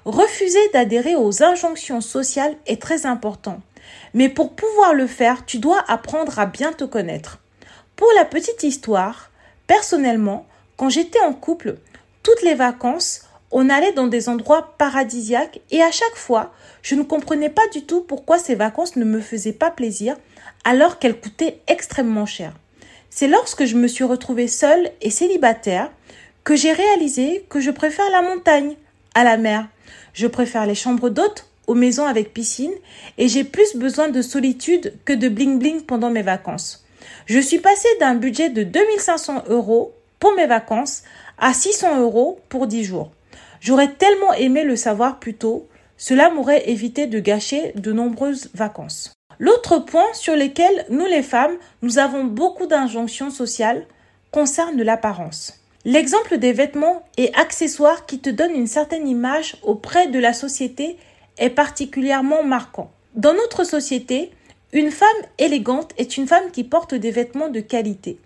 Refuser 0.05 0.69
d'adhérer 0.73 1.17
aux 1.17 1.43
injonctions 1.43 2.01
sociales 2.01 2.55
est 2.67 2.81
très 2.81 3.07
important. 3.07 3.61
Mais 4.13 4.29
pour 4.29 4.55
pouvoir 4.55 4.95
le 4.95 5.09
faire, 5.09 5.45
tu 5.47 5.59
dois 5.59 5.83
apprendre 5.89 6.39
à 6.39 6.47
bien 6.47 6.73
te 6.73 6.85
connaître. 6.85 7.41
Pour 8.05 8.13
la 8.13 8.27
petite 8.27 8.65
histoire, 8.65 9.31
personnellement, 9.67 10.45
quand 10.77 10.91
j'étais 10.91 11.23
en 11.23 11.33
couple, 11.33 11.77
toutes 12.23 12.43
les 12.43 12.55
vacances, 12.55 13.23
on 13.51 13.71
allait 13.71 13.95
dans 13.95 14.09
des 14.09 14.29
endroits 14.29 14.75
paradisiaques 14.77 15.63
et 15.71 15.81
à 15.81 15.91
chaque 15.91 16.15
fois, 16.15 16.53
je 16.83 16.97
ne 16.97 17.03
comprenais 17.03 17.49
pas 17.49 17.67
du 17.73 17.81
tout 17.87 18.03
pourquoi 18.03 18.39
ces 18.39 18.57
vacances 18.57 18.97
ne 18.97 19.07
me 19.07 19.23
faisaient 19.23 19.55
pas 19.55 19.71
plaisir 19.71 20.17
alors 20.65 20.99
qu'elles 20.99 21.19
coûtaient 21.19 21.61
extrêmement 21.67 22.27
cher. 22.27 22.53
C'est 23.09 23.27
lorsque 23.27 23.65
je 23.65 23.77
me 23.77 23.89
suis 23.89 24.05
retrouvée 24.05 24.49
seule 24.49 24.91
et 25.01 25.09
célibataire 25.09 25.91
que 26.45 26.57
j'ai 26.57 26.73
réalisé 26.73 27.47
que 27.49 27.61
je 27.61 27.71
préfère 27.71 28.11
la 28.11 28.21
montagne 28.21 28.77
à 29.15 29.25
la 29.25 29.39
mer. 29.39 29.67
Je 30.13 30.27
préfère 30.27 30.67
les 30.67 30.75
chambres 30.75 31.09
d'hôtes 31.09 31.49
aux 31.67 31.75
maisons 31.75 32.05
avec 32.05 32.35
piscine 32.35 32.75
et 33.17 33.29
j'ai 33.29 33.45
plus 33.45 33.75
besoin 33.77 34.09
de 34.09 34.21
solitude 34.21 34.93
que 35.07 35.15
de 35.15 35.31
bling 35.31 35.59
bling 35.59 35.81
pendant 35.85 36.11
mes 36.11 36.21
vacances. 36.21 36.84
Je 37.27 37.39
suis 37.39 37.59
passée 37.59 37.89
d'un 38.01 38.15
budget 38.15 38.51
de 38.51 38.63
2500 38.63 39.45
euros 39.49 39.95
pour 40.19 40.35
mes 40.35 40.47
vacances 40.47 41.03
à 41.39 41.55
600 41.55 42.01
euros 42.01 42.39
pour 42.51 42.67
10 42.67 42.85
jours. 42.85 43.13
J'aurais 43.61 43.93
tellement 43.93 44.35
aimé 44.35 44.63
le 44.63 44.77
savoir 44.77 45.19
plus 45.19 45.35
tôt, 45.35 45.67
cela 45.97 46.29
m'aurait 46.29 46.69
évité 46.69 47.07
de 47.07 47.19
gâcher 47.21 47.73
de 47.77 47.93
nombreuses 47.93 48.51
vacances. 48.53 49.15
L'autre 49.39 49.79
point 49.79 50.13
sur 50.13 50.37
lequel 50.37 50.85
nous 50.91 51.07
les 51.07 51.23
femmes, 51.23 51.57
nous 51.81 51.99
avons 51.99 52.25
beaucoup 52.25 52.67
d'injonctions 52.67 53.31
sociales 53.31 53.87
concerne 54.31 54.83
l'apparence. 54.83 55.61
L'exemple 55.87 56.39
des 56.39 56.53
vêtements 56.53 57.03
et 57.17 57.33
accessoires 57.35 58.05
qui 58.05 58.19
te 58.19 58.29
donnent 58.29 58.55
une 58.55 58.67
certaine 58.67 59.09
image 59.09 59.57
auprès 59.63 60.09
de 60.09 60.19
la 60.19 60.33
société 60.33 60.99
est 61.39 61.51
particulièrement 61.51 62.43
marquant. 62.43 62.91
Dans 63.15 63.33
notre 63.33 63.65
société, 63.65 64.31
une 64.75 64.91
femme 64.91 65.09
élégante 65.39 65.93
est 65.97 66.17
une 66.17 66.27
femme 66.27 66.51
qui 66.53 66.65
porte 66.65 66.95
des 66.95 67.13
vêtements 67.13 67.49
de 67.49 67.61
qualité. 67.61 68.19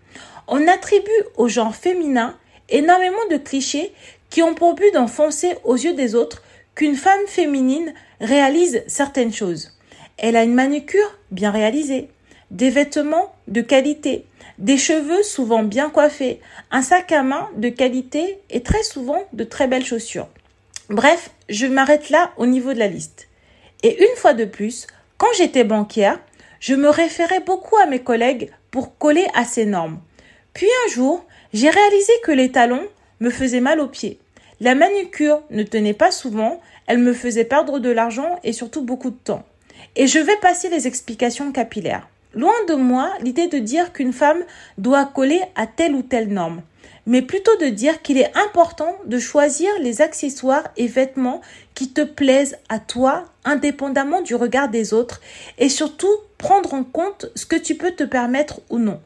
On 0.48 0.66
attribue 0.66 1.10
au 1.36 1.46
genre 1.46 1.76
féminin 1.76 2.36
énormément 2.70 3.16
de 3.30 3.36
clichés 3.36 3.92
qui 4.30 4.42
ont 4.42 4.54
pour 4.54 4.74
but 4.74 4.92
d'enfoncer 4.94 5.56
aux 5.64 5.76
yeux 5.76 5.92
des 5.92 6.14
autres 6.14 6.42
qu'une 6.74 6.96
femme 6.96 7.26
féminine 7.26 7.92
réalise 8.20 8.82
certaines 8.86 9.32
choses. 9.32 9.76
Elle 10.16 10.36
a 10.36 10.42
une 10.42 10.54
manucure 10.54 11.18
bien 11.30 11.50
réalisée, 11.50 12.08
des 12.50 12.70
vêtements 12.70 13.34
de 13.46 13.60
qualité, 13.60 14.24
des 14.58 14.78
cheveux 14.78 15.22
souvent 15.22 15.62
bien 15.62 15.90
coiffés, 15.90 16.40
un 16.70 16.80
sac 16.82 17.12
à 17.12 17.22
main 17.22 17.50
de 17.56 17.68
qualité 17.68 18.38
et 18.48 18.62
très 18.62 18.82
souvent 18.82 19.22
de 19.34 19.44
très 19.44 19.68
belles 19.68 19.84
chaussures. 19.84 20.28
Bref, 20.88 21.30
je 21.50 21.66
m'arrête 21.66 22.08
là 22.08 22.32
au 22.38 22.46
niveau 22.46 22.72
de 22.72 22.78
la 22.78 22.88
liste. 22.88 23.28
Et 23.82 24.02
une 24.02 24.16
fois 24.16 24.32
de 24.32 24.46
plus, 24.46 24.86
quand 25.18 25.28
j'étais 25.36 25.64
banquière, 25.64 26.18
je 26.60 26.74
me 26.74 26.88
référais 26.88 27.40
beaucoup 27.40 27.76
à 27.76 27.86
mes 27.86 28.00
collègues 28.00 28.50
pour 28.70 28.98
coller 28.98 29.26
à 29.34 29.44
ces 29.44 29.66
normes. 29.66 30.00
Puis 30.54 30.68
un 30.86 30.90
jour, 30.90 31.24
j'ai 31.52 31.70
réalisé 31.70 32.12
que 32.24 32.32
les 32.32 32.50
talons 32.50 32.86
me 33.20 33.30
faisaient 33.30 33.60
mal 33.60 33.80
aux 33.80 33.88
pieds. 33.88 34.18
La 34.60 34.74
manucure 34.74 35.42
ne 35.50 35.62
tenait 35.62 35.94
pas 35.94 36.10
souvent, 36.10 36.60
elle 36.86 36.98
me 36.98 37.12
faisait 37.12 37.44
perdre 37.44 37.78
de 37.78 37.90
l'argent 37.90 38.40
et 38.42 38.52
surtout 38.52 38.82
beaucoup 38.82 39.10
de 39.10 39.16
temps. 39.16 39.44
Et 39.94 40.06
je 40.06 40.18
vais 40.18 40.36
passer 40.36 40.68
les 40.68 40.86
explications 40.86 41.52
capillaires. 41.52 42.08
Loin 42.34 42.52
de 42.68 42.74
moi 42.74 43.12
l'idée 43.20 43.46
de 43.46 43.58
dire 43.58 43.92
qu'une 43.92 44.12
femme 44.12 44.44
doit 44.76 45.06
coller 45.06 45.40
à 45.54 45.66
telle 45.66 45.94
ou 45.94 46.02
telle 46.02 46.28
norme, 46.28 46.62
mais 47.06 47.22
plutôt 47.22 47.56
de 47.56 47.66
dire 47.66 48.02
qu'il 48.02 48.18
est 48.18 48.36
important 48.36 48.94
de 49.06 49.18
choisir 49.18 49.70
les 49.80 50.02
accessoires 50.02 50.68
et 50.76 50.86
vêtements 50.86 51.40
qui 51.74 51.90
te 51.90 52.02
plaisent 52.02 52.58
à 52.68 52.80
toi, 52.80 53.24
indépendamment 53.44 54.20
du 54.20 54.34
regard 54.34 54.68
des 54.68 54.92
autres, 54.92 55.20
et 55.56 55.68
surtout 55.68 56.14
prendre 56.38 56.72
en 56.72 56.84
compte 56.84 57.26
ce 57.34 57.44
que 57.44 57.56
tu 57.56 57.74
peux 57.74 57.90
te 57.90 58.04
permettre 58.04 58.60
ou 58.70 58.78
non. 58.78 59.00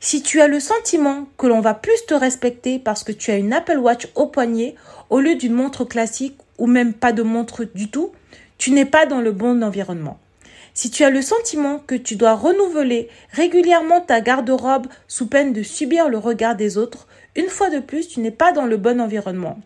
Si 0.00 0.22
tu 0.22 0.40
as 0.40 0.48
le 0.48 0.60
sentiment 0.60 1.26
que 1.36 1.46
l'on 1.46 1.60
va 1.60 1.74
plus 1.74 2.06
te 2.06 2.14
respecter 2.14 2.78
parce 2.78 3.02
que 3.02 3.12
tu 3.12 3.30
as 3.30 3.36
une 3.36 3.52
Apple 3.52 3.78
Watch 3.78 4.08
au 4.14 4.26
poignet 4.26 4.76
au 5.10 5.20
lieu 5.20 5.34
d'une 5.34 5.54
montre 5.54 5.84
classique 5.84 6.38
ou 6.58 6.66
même 6.66 6.92
pas 6.92 7.12
de 7.12 7.22
montre 7.22 7.64
du 7.64 7.90
tout, 7.90 8.12
tu 8.58 8.70
n'es 8.70 8.84
pas 8.84 9.06
dans 9.06 9.20
le 9.20 9.32
bon 9.32 9.64
environnement. 9.64 10.18
Si 10.74 10.90
tu 10.90 11.04
as 11.04 11.10
le 11.10 11.22
sentiment 11.22 11.80
que 11.86 11.94
tu 11.94 12.16
dois 12.16 12.34
renouveler 12.34 13.08
régulièrement 13.32 14.00
ta 14.00 14.20
garde-robe 14.20 14.88
sous 15.06 15.26
peine 15.26 15.52
de 15.52 15.62
subir 15.62 16.08
le 16.08 16.18
regard 16.18 16.56
des 16.56 16.78
autres, 16.78 17.06
une 17.36 17.48
fois 17.48 17.70
de 17.70 17.78
plus, 17.78 18.08
tu 18.08 18.20
n'es 18.20 18.30
pas 18.30 18.52
dans 18.52 18.66
le 18.66 18.76
bon 18.76 19.00
environnement. 19.00 19.60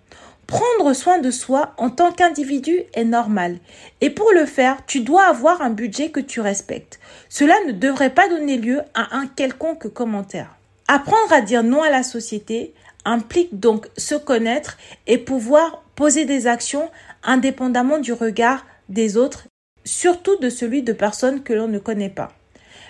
Prendre 0.48 0.94
soin 0.94 1.18
de 1.18 1.30
soi 1.30 1.74
en 1.76 1.90
tant 1.90 2.10
qu'individu 2.10 2.78
est 2.94 3.04
normal. 3.04 3.58
Et 4.00 4.08
pour 4.08 4.32
le 4.32 4.46
faire, 4.46 4.78
tu 4.86 5.00
dois 5.00 5.24
avoir 5.24 5.60
un 5.60 5.68
budget 5.68 6.08
que 6.08 6.20
tu 6.20 6.40
respectes. 6.40 6.98
Cela 7.28 7.54
ne 7.66 7.72
devrait 7.72 8.14
pas 8.14 8.30
donner 8.30 8.56
lieu 8.56 8.80
à 8.94 9.14
un 9.14 9.26
quelconque 9.26 9.92
commentaire. 9.92 10.56
Apprendre 10.88 11.34
à 11.34 11.42
dire 11.42 11.62
non 11.62 11.82
à 11.82 11.90
la 11.90 12.02
société 12.02 12.72
implique 13.04 13.60
donc 13.60 13.88
se 13.98 14.14
connaître 14.14 14.78
et 15.06 15.18
pouvoir 15.18 15.82
poser 15.94 16.24
des 16.24 16.46
actions 16.46 16.90
indépendamment 17.22 17.98
du 17.98 18.14
regard 18.14 18.64
des 18.88 19.18
autres 19.18 19.44
surtout 19.84 20.36
de 20.36 20.48
celui 20.48 20.82
de 20.82 20.94
personnes 20.94 21.42
que 21.42 21.52
l'on 21.52 21.68
ne 21.68 21.78
connaît 21.78 22.08
pas. 22.08 22.32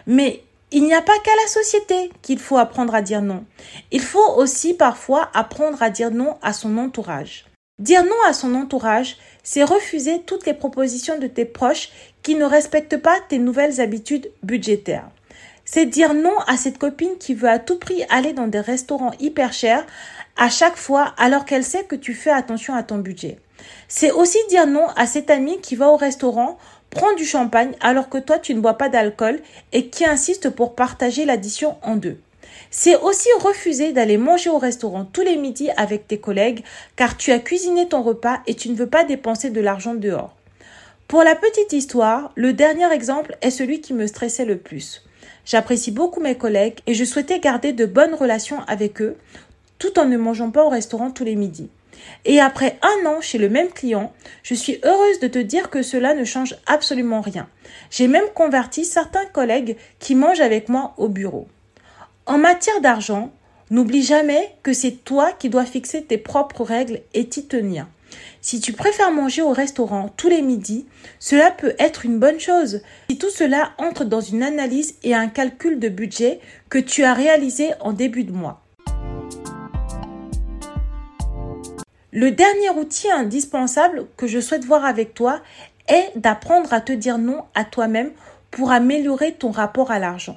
Mais 0.06 0.44
il 0.70 0.84
n'y 0.84 0.94
a 0.94 1.02
pas 1.02 1.18
qu'à 1.24 1.34
la 1.42 1.48
société 1.48 2.12
qu'il 2.22 2.38
faut 2.38 2.56
apprendre 2.56 2.94
à 2.94 3.02
dire 3.02 3.22
non. 3.22 3.44
Il 3.90 4.02
faut 4.02 4.34
aussi 4.36 4.74
parfois 4.74 5.28
apprendre 5.34 5.82
à 5.82 5.90
dire 5.90 6.12
non 6.12 6.36
à 6.40 6.52
son 6.52 6.78
entourage. 6.78 7.47
Dire 7.78 8.04
non 8.04 8.10
à 8.26 8.32
son 8.32 8.54
entourage, 8.54 9.16
c'est 9.44 9.62
refuser 9.62 10.22
toutes 10.26 10.46
les 10.46 10.54
propositions 10.54 11.18
de 11.18 11.28
tes 11.28 11.44
proches 11.44 11.90
qui 12.22 12.34
ne 12.34 12.44
respectent 12.44 12.96
pas 12.96 13.16
tes 13.28 13.38
nouvelles 13.38 13.80
habitudes 13.80 14.32
budgétaires. 14.42 15.08
C'est 15.64 15.86
dire 15.86 16.14
non 16.14 16.36
à 16.46 16.56
cette 16.56 16.78
copine 16.78 17.18
qui 17.20 17.34
veut 17.34 17.48
à 17.48 17.58
tout 17.60 17.78
prix 17.78 18.02
aller 18.10 18.32
dans 18.32 18.48
des 18.48 18.58
restaurants 18.60 19.12
hyper 19.20 19.52
chers 19.52 19.86
à 20.36 20.48
chaque 20.48 20.76
fois 20.76 21.14
alors 21.18 21.44
qu'elle 21.44 21.62
sait 21.62 21.84
que 21.84 21.94
tu 21.94 22.14
fais 22.14 22.30
attention 22.30 22.74
à 22.74 22.82
ton 22.82 22.98
budget. 22.98 23.38
C'est 23.86 24.10
aussi 24.10 24.38
dire 24.48 24.66
non 24.66 24.86
à 24.96 25.06
cet 25.06 25.30
ami 25.30 25.60
qui 25.60 25.76
va 25.76 25.88
au 25.88 25.96
restaurant 25.96 26.58
prend 26.90 27.12
du 27.14 27.24
champagne 27.24 27.76
alors 27.80 28.08
que 28.08 28.18
toi 28.18 28.38
tu 28.38 28.54
ne 28.54 28.60
bois 28.60 28.78
pas 28.78 28.88
d'alcool 28.88 29.40
et 29.72 29.88
qui 29.88 30.04
insiste 30.04 30.50
pour 30.50 30.74
partager 30.74 31.24
l'addition 31.24 31.76
en 31.82 31.96
deux. 31.96 32.18
C'est 32.70 32.96
aussi 32.96 33.28
refuser 33.40 33.92
d'aller 33.92 34.18
manger 34.18 34.50
au 34.50 34.58
restaurant 34.58 35.04
tous 35.04 35.22
les 35.22 35.36
midis 35.36 35.70
avec 35.76 36.06
tes 36.06 36.18
collègues 36.18 36.64
car 36.96 37.16
tu 37.16 37.32
as 37.32 37.38
cuisiné 37.38 37.88
ton 37.88 38.02
repas 38.02 38.40
et 38.46 38.54
tu 38.54 38.68
ne 38.68 38.76
veux 38.76 38.88
pas 38.88 39.04
dépenser 39.04 39.50
de 39.50 39.60
l'argent 39.60 39.94
dehors. 39.94 40.36
Pour 41.06 41.22
la 41.22 41.34
petite 41.34 41.72
histoire, 41.72 42.32
le 42.34 42.52
dernier 42.52 42.92
exemple 42.92 43.36
est 43.40 43.50
celui 43.50 43.80
qui 43.80 43.94
me 43.94 44.06
stressait 44.06 44.44
le 44.44 44.58
plus. 44.58 45.02
J'apprécie 45.46 45.90
beaucoup 45.90 46.20
mes 46.20 46.36
collègues 46.36 46.80
et 46.86 46.92
je 46.92 47.04
souhaitais 47.04 47.40
garder 47.40 47.72
de 47.72 47.86
bonnes 47.86 48.14
relations 48.14 48.60
avec 48.66 49.00
eux 49.00 49.16
tout 49.78 49.98
en 49.98 50.04
ne 50.04 50.16
mangeant 50.16 50.50
pas 50.50 50.64
au 50.64 50.68
restaurant 50.68 51.10
tous 51.10 51.24
les 51.24 51.36
midis. 51.36 51.70
Et 52.24 52.40
après 52.40 52.78
un 52.82 53.06
an 53.06 53.20
chez 53.20 53.38
le 53.38 53.48
même 53.48 53.70
client, 53.70 54.12
je 54.42 54.54
suis 54.54 54.80
heureuse 54.84 55.20
de 55.20 55.28
te 55.28 55.38
dire 55.38 55.70
que 55.70 55.82
cela 55.82 56.14
ne 56.14 56.24
change 56.24 56.56
absolument 56.66 57.20
rien. 57.20 57.48
J'ai 57.90 58.08
même 58.08 58.28
converti 58.34 58.84
certains 58.84 59.26
collègues 59.26 59.76
qui 59.98 60.14
mangent 60.14 60.40
avec 60.40 60.68
moi 60.68 60.94
au 60.96 61.08
bureau. 61.08 61.48
En 62.28 62.36
matière 62.36 62.82
d'argent, 62.82 63.32
n'oublie 63.70 64.02
jamais 64.02 64.54
que 64.62 64.74
c'est 64.74 65.02
toi 65.02 65.32
qui 65.32 65.48
dois 65.48 65.64
fixer 65.64 66.04
tes 66.04 66.18
propres 66.18 66.62
règles 66.62 67.00
et 67.14 67.26
t'y 67.26 67.46
tenir. 67.46 67.86
Si 68.42 68.60
tu 68.60 68.74
préfères 68.74 69.12
manger 69.12 69.40
au 69.40 69.52
restaurant 69.52 70.12
tous 70.14 70.28
les 70.28 70.42
midis, 70.42 70.86
cela 71.20 71.50
peut 71.50 71.72
être 71.78 72.04
une 72.04 72.18
bonne 72.18 72.38
chose. 72.38 72.82
Si 73.08 73.16
tout 73.16 73.30
cela 73.30 73.72
entre 73.78 74.04
dans 74.04 74.20
une 74.20 74.42
analyse 74.42 74.96
et 75.04 75.14
un 75.14 75.28
calcul 75.28 75.78
de 75.78 75.88
budget 75.88 76.40
que 76.68 76.78
tu 76.78 77.02
as 77.02 77.14
réalisé 77.14 77.70
en 77.80 77.94
début 77.94 78.24
de 78.24 78.32
mois. 78.32 78.60
Le 82.12 82.30
dernier 82.30 82.68
outil 82.76 83.10
indispensable 83.10 84.06
que 84.18 84.26
je 84.26 84.40
souhaite 84.40 84.66
voir 84.66 84.84
avec 84.84 85.14
toi 85.14 85.40
est 85.88 86.12
d'apprendre 86.14 86.74
à 86.74 86.82
te 86.82 86.92
dire 86.92 87.16
non 87.16 87.44
à 87.54 87.64
toi-même 87.64 88.10
pour 88.50 88.70
améliorer 88.70 89.32
ton 89.32 89.50
rapport 89.50 89.90
à 89.90 89.98
l'argent. 89.98 90.36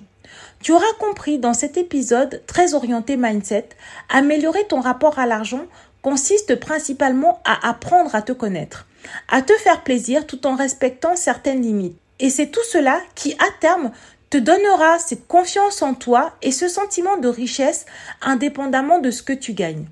Tu 0.62 0.74
auras 0.74 0.94
compris 1.00 1.40
dans 1.40 1.56
cet 1.56 1.78
épisode 1.78 2.44
très 2.46 2.76
orienté 2.76 3.18
mindset, 3.18 3.70
améliorer 4.10 4.66
ton 4.68 4.80
rapport 4.80 5.18
à 5.18 5.26
l'argent 5.26 5.66
consiste 6.04 6.56
principalement 6.56 7.42
à 7.46 7.68
apprendre 7.68 8.14
à 8.14 8.22
te 8.22 8.32
connaître, 8.32 8.86
à 9.28 9.42
te 9.42 9.54
faire 9.54 9.84
plaisir 9.84 10.28
tout 10.28 10.46
en 10.46 10.56
respectant 10.56 11.16
certaines 11.16 11.62
limites. 11.62 11.98
Et 12.20 12.30
c'est 12.30 12.48
tout 12.48 12.64
cela 12.72 13.02
qui, 13.16 13.34
à 13.34 13.48
terme, 13.60 13.92
te 14.30 14.38
donnera 14.38 15.00
cette 15.00 15.28
confiance 15.28 15.82
en 15.82 15.96
toi 15.96 16.34
et 16.44 16.52
ce 16.52 16.68
sentiment 16.68 17.18
de 17.18 17.28
richesse 17.28 17.86
indépendamment 18.22 19.00
de 19.00 19.10
ce 19.10 19.24
que 19.24 19.34
tu 19.34 19.54
gagnes. 19.54 19.88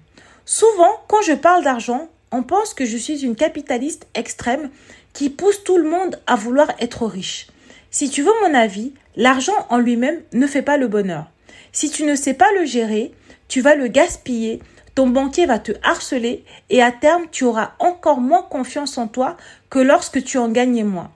Souvent, 0.45 1.01
quand 1.08 1.21
je 1.23 1.34
parle 1.34 1.63
d'argent, 1.63 2.08
on 2.32 2.43
pense 2.43 2.75
que 2.75 2.86
je 2.86 2.97
suis 2.97 3.25
une 3.25 3.36
capitaliste 3.36 4.08
extrême 4.13 4.69
qui 5.13 5.32
pousse 5.32 5.63
tout 5.63 5.77
le 5.77 5.89
monde 5.89 6.19
à 6.27 6.36
vouloir 6.36 6.69
être 6.79 7.08
riche. 7.08 7.47
Si 7.91 8.10
tu 8.10 8.21
veux 8.21 8.34
mon 8.43 8.54
avis, 8.54 8.93
l'argent 9.15 9.65
en 9.69 9.78
lui-même 9.78 10.21
ne 10.34 10.47
fait 10.47 10.62
pas 10.62 10.78
le 10.78 10.88
bonheur. 10.88 11.25
Si 11.71 11.89
tu 11.89 12.04
ne 12.04 12.15
sais 12.15 12.34
pas 12.34 12.52
le 12.54 12.65
gérer, 12.65 13.12
tu 13.47 13.62
vas 13.62 13.75
le 13.75 13.88
gaspiller, 13.88 14.60
ton 14.95 15.08
banquier 15.08 15.45
va 15.45 15.60
te 15.60 15.71
harceler 15.84 16.43
et 16.69 16.84
à 16.84 16.91
terme 16.91 17.25
tu 17.32 17.45
auras 17.45 17.71
encore 17.80 18.21
moins 18.21 18.43
confiance 18.43 18.97
en 18.97 19.08
toi 19.08 19.38
que 19.69 19.80
lorsque 19.80 20.23
tu 20.23 20.38
en 20.38 20.49
gagnais 20.49 20.84
moins. 20.84 21.12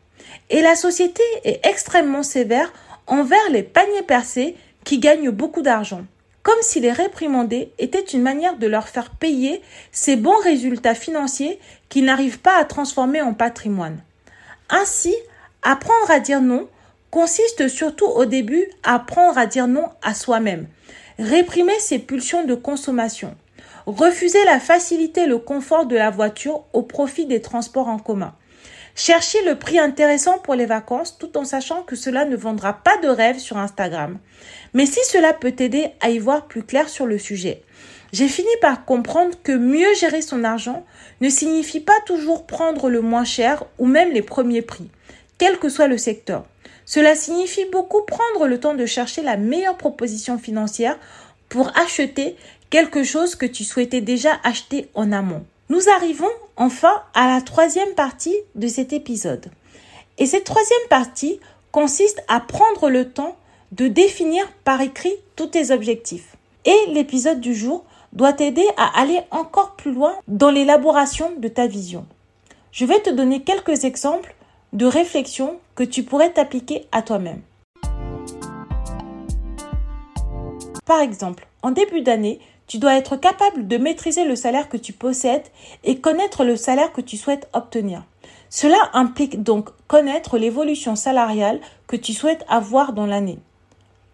Et 0.50 0.62
la 0.62 0.76
société 0.76 1.24
est 1.44 1.66
extrêmement 1.66 2.24
sévère 2.24 2.74
envers 3.08 3.50
les 3.52 3.64
paniers 3.64 4.02
percés 4.02 4.56
qui 4.84 5.00
gagnent 5.00 5.32
beaucoup 5.32 5.62
d'argent. 5.62 6.06
Comme 6.42 6.62
si 6.62 6.80
les 6.80 6.92
réprimandés 6.92 7.72
étaient 7.78 8.02
une 8.02 8.22
manière 8.22 8.58
de 8.58 8.68
leur 8.68 8.90
faire 8.90 9.12
payer 9.12 9.62
ces 9.92 10.16
bons 10.16 10.40
résultats 10.44 10.96
financiers 10.96 11.60
qu'ils 11.88 12.06
n'arrivent 12.06 12.40
pas 12.40 12.58
à 12.58 12.66
transformer 12.66 13.22
en 13.22 13.34
patrimoine. 13.34 14.00
Ainsi, 14.70 15.16
apprendre 15.64 16.12
à 16.12 16.20
dire 16.20 16.42
non 16.42 16.68
consiste 17.10 17.68
surtout 17.68 18.08
au 18.08 18.26
début 18.26 18.68
à 18.84 18.96
apprendre 18.96 19.38
à 19.38 19.46
dire 19.46 19.68
non 19.68 19.90
à 20.02 20.14
soi-même, 20.14 20.68
réprimer 21.20 21.78
ses 21.80 22.00
pulsions 22.00 22.44
de 22.44 22.56
consommation, 22.56 23.36
refuser 23.86 24.44
la 24.46 24.60
facilité 24.60 25.22
et 25.22 25.28
le 25.28 25.38
confort 25.38 25.86
de 25.86 25.96
la 25.96 26.10
voiture 26.10 26.64
au 26.74 26.82
profit 26.82 27.26
des 27.26 27.42
transports 27.42 27.88
en 27.88 28.00
commun, 28.00 28.34
chercher 28.96 29.44
le 29.46 29.60
prix 29.60 29.80
intéressant 29.80 30.40
pour 30.40 30.56
les 30.56 30.66
vacances 30.66 31.18
tout 31.18 31.38
en 31.38 31.46
sachant 31.46 31.84
que 31.84 31.96
cela 31.96 32.26
ne 32.26 32.36
vendra 32.36 32.74
pas 32.74 32.98
de 32.98 33.08
rêve 33.08 33.38
sur 33.38 33.58
Instagram. 33.58 34.18
Mais 34.74 34.86
si 34.86 35.00
cela 35.06 35.34
peut 35.34 35.52
t'aider 35.52 35.92
à 36.02 36.10
y 36.10 36.20
voir 36.20 36.48
plus 36.48 36.64
clair 36.64 36.90
sur 36.90 37.06
le 37.06 37.18
sujet, 37.18 37.64
j'ai 38.12 38.28
fini 38.28 38.50
par 38.62 38.86
comprendre 38.86 39.36
que 39.44 39.52
mieux 39.52 39.94
gérer 39.96 40.22
son 40.22 40.44
argent 40.44 40.86
ne 41.22 41.30
signifie 41.30 41.80
pas 41.80 42.00
toujours 42.06 42.46
prendre 42.46 42.90
le 42.90 43.02
moins 43.02 43.24
cher 43.24 43.66
ou 43.80 43.88
même 43.88 44.12
les 44.12 44.22
premiers 44.22 44.62
prix, 44.62 44.90
quel 45.38 45.60
que 45.60 45.70
soit 45.70 45.88
le 45.88 45.98
secteur. 45.98 46.46
Cela 46.86 47.16
signifie 47.16 47.66
beaucoup 47.72 48.02
prendre 48.02 48.48
le 48.48 48.60
temps 48.60 48.74
de 48.74 48.86
chercher 48.86 49.22
la 49.22 49.38
meilleure 49.38 49.78
proposition 49.78 50.38
financière 50.38 50.98
pour 51.50 51.72
acheter 51.78 52.36
quelque 52.70 53.04
chose 53.04 53.36
que 53.36 53.46
tu 53.46 53.64
souhaitais 53.64 54.02
déjà 54.02 54.40
acheter 54.44 54.90
en 54.96 55.12
amont. 55.12 55.46
Nous 55.70 55.90
arrivons 55.90 56.30
enfin 56.58 57.02
à 57.14 57.28
la 57.28 57.42
troisième 57.42 57.94
partie 57.94 58.36
de 58.56 58.68
cet 58.68 58.94
épisode. 58.94 59.48
Et 60.18 60.26
cette 60.26 60.44
troisième 60.44 60.88
partie 60.90 61.40
consiste 61.72 62.22
à 62.28 62.40
prendre 62.40 62.90
le 62.90 63.10
temps 63.10 63.36
de 63.72 63.88
définir 63.88 64.48
par 64.64 64.82
écrit 64.82 65.14
tous 65.36 65.48
tes 65.48 65.72
objectifs. 65.72 66.36
Et 66.66 66.78
l'épisode 66.90 67.40
du 67.40 67.56
jour 67.56 67.84
doit 68.14 68.34
t'aider 68.34 68.66
à 68.78 69.00
aller 69.00 69.20
encore 69.32 69.76
plus 69.76 69.92
loin 69.92 70.16
dans 70.28 70.52
l'élaboration 70.52 71.32
de 71.38 71.48
ta 71.48 71.68
vision. 71.68 72.06
Je 72.72 72.86
vais 72.86 73.00
te 73.00 73.10
donner 73.10 73.42
quelques 73.42 73.84
exemples 73.86 74.36
de 74.74 74.86
réflexion 74.86 75.60
que 75.76 75.84
tu 75.84 76.04
pourrais 76.04 76.32
t'appliquer 76.32 76.88
à 76.92 77.02
toi-même. 77.02 77.42
Par 80.86 81.00
exemple, 81.00 81.48
en 81.62 81.72
début 81.72 82.02
d'année, 82.02 82.40
tu 82.68 82.78
dois 82.78 82.96
être 82.96 83.16
capable 83.16 83.68
de 83.68 83.78
maîtriser 83.78 84.26
le 84.26 84.36
salaire 84.36 84.68
que 84.68 84.78
tu 84.78 84.92
possèdes 84.92 85.46
et 85.84 86.00
connaître 86.00 86.44
le 86.44 86.56
salaire 86.56 86.92
que 86.92 87.02
tu 87.02 87.18
souhaites 87.18 87.48
obtenir. 87.54 88.04
Cela 88.50 88.78
implique 88.94 89.44
donc 89.44 89.70
connaître 89.88 90.38
l'évolution 90.38 90.96
salariale 90.96 91.60
que 91.88 91.96
tu 91.96 92.14
souhaites 92.14 92.46
avoir 92.50 92.94
dans 92.94 93.06
l'année. 93.06 93.40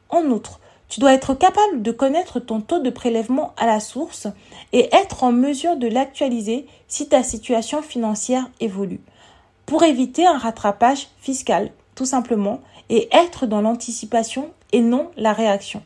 En 0.10 0.26
outre, 0.26 0.60
tu 0.90 1.00
dois 1.00 1.14
être 1.14 1.36
capable 1.36 1.82
de 1.82 1.92
connaître 1.92 2.40
ton 2.40 2.62
taux 2.62 2.80
de 2.80 2.90
prélèvement 2.90 3.54
à 3.58 3.66
la 3.66 3.80
source 3.80 4.28
et 4.74 4.94
être 4.94 5.24
en 5.24 5.32
mesure 5.32 5.78
de 5.78 5.88
l'actualiser 5.88 6.66
si 6.88 7.08
ta 7.08 7.24
situation 7.24 7.82
financière 7.82 8.50
évolue 8.60 9.02
pour 9.70 9.84
éviter 9.84 10.26
un 10.26 10.40
rattrapage 10.40 11.10
fiscal, 11.22 11.70
tout 11.94 12.06
simplement, 12.06 12.60
et 12.90 13.08
être 13.12 13.46
dans 13.46 13.62
l'anticipation 13.62 14.50
et 14.72 14.82
non 14.82 15.12
la 15.16 15.32
réaction. 15.32 15.84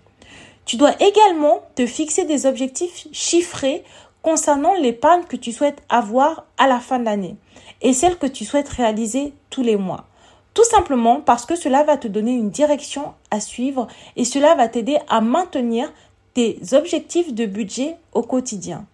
Tu 0.64 0.78
dois 0.78 0.94
également 1.02 1.60
te 1.76 1.86
fixer 1.86 2.24
des 2.24 2.46
objectifs 2.46 3.10
chiffrés 3.12 3.84
concernant 4.22 4.74
l'épargne 4.76 5.26
que 5.28 5.36
tu 5.36 5.52
souhaites 5.52 5.84
avoir 5.90 6.46
à 6.58 6.70
la 6.70 6.80
fin 6.80 6.98
de 6.98 7.04
l'année 7.04 7.36
et 7.82 7.92
celle 7.92 8.18
que 8.18 8.26
tu 8.26 8.46
souhaites 8.46 8.70
réaliser 8.70 9.34
tous 9.50 9.64
les 9.64 9.76
mois. 9.76 10.06
Tout 10.54 10.64
simplement 10.64 11.20
parce 11.20 11.46
que 11.46 11.58
cela 11.58 11.84
va 11.84 11.98
te 11.98 12.08
donner 12.08 12.32
une 12.32 12.52
direction 12.52 13.14
à 13.32 13.42
suivre 13.42 13.90
et 14.16 14.24
cela 14.24 14.56
va 14.56 14.70
t'aider 14.70 14.98
à 15.10 15.20
maintenir 15.20 15.92
tes 16.34 16.58
objectifs 16.72 17.34
de 17.34 17.46
budget 17.46 17.98
au 18.14 18.22
quotidien. 18.22 18.86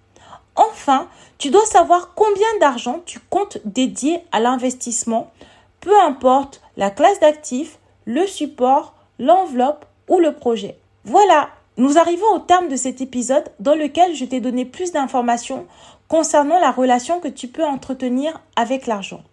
Enfin, 0.59 1.07
tu 1.37 1.51
dois 1.51 1.65
savoir 1.65 2.13
combien 2.15 2.59
d'argent 2.59 2.99
tu 3.05 3.21
comptes 3.29 3.59
dédier 3.63 4.19
à 4.33 4.41
l'investissement, 4.41 5.31
peu 5.79 5.97
importe 6.01 6.61
la 6.75 6.91
classe 6.91 7.21
d'actifs, 7.21 7.79
le 8.03 8.27
support, 8.27 8.93
l'enveloppe 9.19 9.85
ou 10.09 10.19
le 10.19 10.33
projet. 10.33 10.77
Voilà, 11.05 11.47
nous 11.77 11.97
arrivons 11.97 12.27
au 12.35 12.39
terme 12.39 12.67
de 12.67 12.75
cet 12.75 12.99
épisode 12.99 13.49
dans 13.61 13.73
lequel 13.73 14.13
je 14.15 14.25
t'ai 14.25 14.41
donné 14.41 14.65
plus 14.65 14.91
d'informations 14.91 15.65
concernant 16.09 16.59
la 16.59 16.71
relation 16.71 17.21
que 17.21 17.29
tu 17.29 17.47
peux 17.47 17.63
entretenir 17.63 18.41
avec 18.57 18.85
l'argent. 18.85 19.23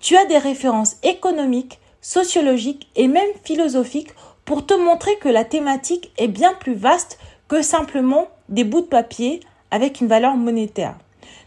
Tu 0.00 0.16
as 0.16 0.24
des 0.24 0.38
références 0.38 0.96
économiques, 1.02 1.78
sociologiques 2.00 2.88
et 2.96 3.06
même 3.06 3.28
philosophiques 3.44 4.14
pour 4.46 4.64
te 4.64 4.72
montrer 4.72 5.14
que 5.18 5.28
la 5.28 5.44
thématique 5.44 6.10
est 6.16 6.28
bien 6.28 6.54
plus 6.54 6.74
vaste 6.74 7.18
que 7.48 7.60
simplement 7.60 8.28
des 8.48 8.64
bouts 8.64 8.80
de 8.80 8.86
papier 8.86 9.40
avec 9.70 10.00
une 10.00 10.08
valeur 10.08 10.36
monétaire. 10.36 10.96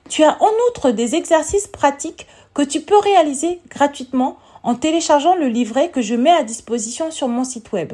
Tu 0.10 0.24
as 0.24 0.42
en 0.42 0.50
outre 0.70 0.92
des 0.92 1.16
exercices 1.16 1.68
pratiques 1.68 2.28
que 2.54 2.62
tu 2.62 2.82
peux 2.82 2.98
réaliser 2.98 3.60
gratuitement 3.70 4.38
en 4.64 4.76
téléchargeant 4.76 5.36
le 5.36 5.48
livret 5.48 5.90
que 5.90 6.02
je 6.02 6.16
mets 6.16 6.32
à 6.32 6.44
disposition 6.44 7.12
sur 7.12 7.28
mon 7.28 7.44
site 7.44 7.72
web. 7.72 7.94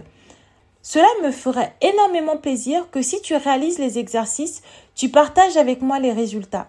Cela 0.81 1.07
me 1.23 1.31
ferait 1.31 1.73
énormément 1.81 2.37
plaisir 2.37 2.89
que 2.91 3.01
si 3.01 3.21
tu 3.21 3.35
réalises 3.35 3.79
les 3.79 3.99
exercices, 3.99 4.61
tu 4.95 5.09
partages 5.09 5.57
avec 5.57 5.81
moi 5.81 5.99
les 5.99 6.13
résultats. 6.13 6.67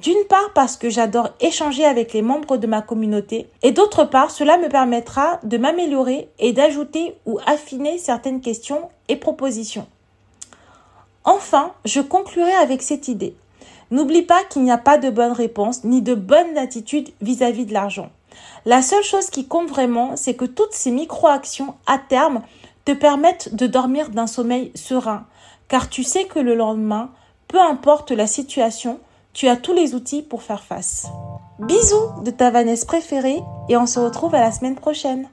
D'une 0.00 0.24
part 0.28 0.52
parce 0.54 0.76
que 0.76 0.90
j'adore 0.90 1.30
échanger 1.40 1.84
avec 1.84 2.12
les 2.12 2.22
membres 2.22 2.58
de 2.58 2.66
ma 2.66 2.82
communauté 2.82 3.48
et 3.62 3.72
d'autre 3.72 4.04
part 4.04 4.30
cela 4.30 4.58
me 4.58 4.68
permettra 4.68 5.40
de 5.42 5.56
m'améliorer 5.56 6.28
et 6.38 6.52
d'ajouter 6.52 7.16
ou 7.24 7.38
affiner 7.46 7.98
certaines 7.98 8.40
questions 8.40 8.90
et 9.08 9.16
propositions. 9.16 9.86
Enfin, 11.26 11.72
je 11.84 12.00
conclurai 12.00 12.54
avec 12.54 12.82
cette 12.82 13.08
idée. 13.08 13.36
N'oublie 13.90 14.22
pas 14.22 14.44
qu'il 14.44 14.62
n'y 14.62 14.70
a 14.70 14.78
pas 14.78 14.96
de 14.96 15.10
bonne 15.10 15.32
réponse 15.32 15.84
ni 15.84 16.00
de 16.00 16.14
bonne 16.14 16.56
attitude 16.56 17.10
vis-à-vis 17.20 17.66
de 17.66 17.72
l'argent. 17.74 18.10
La 18.64 18.80
seule 18.80 19.02
chose 19.02 19.30
qui 19.30 19.46
compte 19.46 19.68
vraiment, 19.68 20.16
c'est 20.16 20.34
que 20.34 20.44
toutes 20.44 20.72
ces 20.72 20.90
micro-actions 20.90 21.74
à 21.86 21.98
terme 21.98 22.42
te 22.84 22.92
permettent 22.92 23.54
de 23.54 23.66
dormir 23.66 24.10
d'un 24.10 24.28
sommeil 24.28 24.70
serein, 24.76 25.26
car 25.68 25.88
tu 25.88 26.04
sais 26.04 26.24
que 26.24 26.38
le 26.38 26.54
lendemain, 26.54 27.10
peu 27.48 27.60
importe 27.60 28.12
la 28.12 28.28
situation, 28.28 29.00
tu 29.32 29.48
as 29.48 29.56
tous 29.56 29.72
les 29.72 29.94
outils 29.94 30.22
pour 30.22 30.42
faire 30.42 30.62
face. 30.62 31.06
Bisous 31.58 32.22
de 32.24 32.30
ta 32.30 32.50
Vanessa 32.50 32.86
préférée 32.86 33.42
et 33.68 33.76
on 33.76 33.86
se 33.86 33.98
retrouve 33.98 34.34
à 34.34 34.40
la 34.40 34.52
semaine 34.52 34.76
prochaine. 34.76 35.28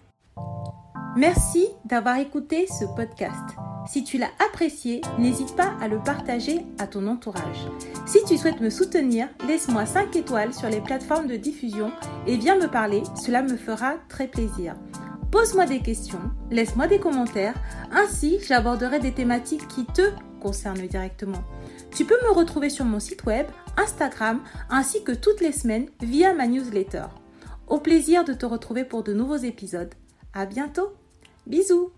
Merci 1.16 1.68
d'avoir 1.86 2.18
écouté 2.18 2.66
ce 2.66 2.86
podcast. 2.86 3.56
Si 3.88 4.04
tu 4.04 4.18
l'as 4.18 4.32
apprécié, 4.44 5.02
n'hésite 5.20 5.56
pas 5.56 5.74
à 5.80 5.88
le 5.88 6.00
partager 6.00 6.66
à 6.80 6.88
ton 6.88 7.06
entourage. 7.06 7.68
Si 8.08 8.24
tu 8.26 8.36
souhaites 8.36 8.62
me 8.62 8.72
soutenir, 8.72 9.28
laisse-moi 9.48 9.86
5 9.86 10.16
étoiles 10.16 10.56
sur 10.56 10.70
les 10.70 10.82
plateformes 10.82 11.28
de 11.28 11.36
diffusion 11.36 11.92
et 12.26 12.38
viens 12.38 12.58
me 12.58 12.68
parler, 12.68 13.04
cela 13.16 13.44
me 13.44 13.58
fera 13.58 13.94
très 14.10 14.28
plaisir. 14.28 14.74
Pose-moi 15.30 15.68
des 15.68 15.82
questions, 15.82 16.20
laisse-moi 16.50 16.88
des 16.88 17.00
commentaires, 17.00 17.56
ainsi 17.92 18.40
j'aborderai 18.48 18.98
des 18.98 19.12
thématiques 19.12 19.68
qui 19.68 19.86
te 19.86 20.10
concernent 20.42 20.88
directement. 20.88 21.44
Tu 21.92 22.06
peux 22.06 22.18
me 22.24 22.34
retrouver 22.34 22.72
sur 22.72 22.86
mon 22.86 23.00
site 23.00 23.24
web, 23.26 23.46
Instagram, 23.78 24.42
ainsi 24.72 25.04
que 25.04 25.12
toutes 25.12 25.42
les 25.42 25.52
semaines 25.52 25.90
via 26.02 26.34
ma 26.34 26.48
newsletter. 26.48 27.06
Au 27.68 27.80
plaisir 27.80 28.24
de 28.26 28.34
te 28.34 28.48
retrouver 28.48 28.84
pour 28.84 29.04
de 29.04 29.14
nouveaux 29.14 29.38
épisodes. 29.38 29.94
À 30.34 30.48
bientôt! 30.48 30.90
Bisous 31.46 31.92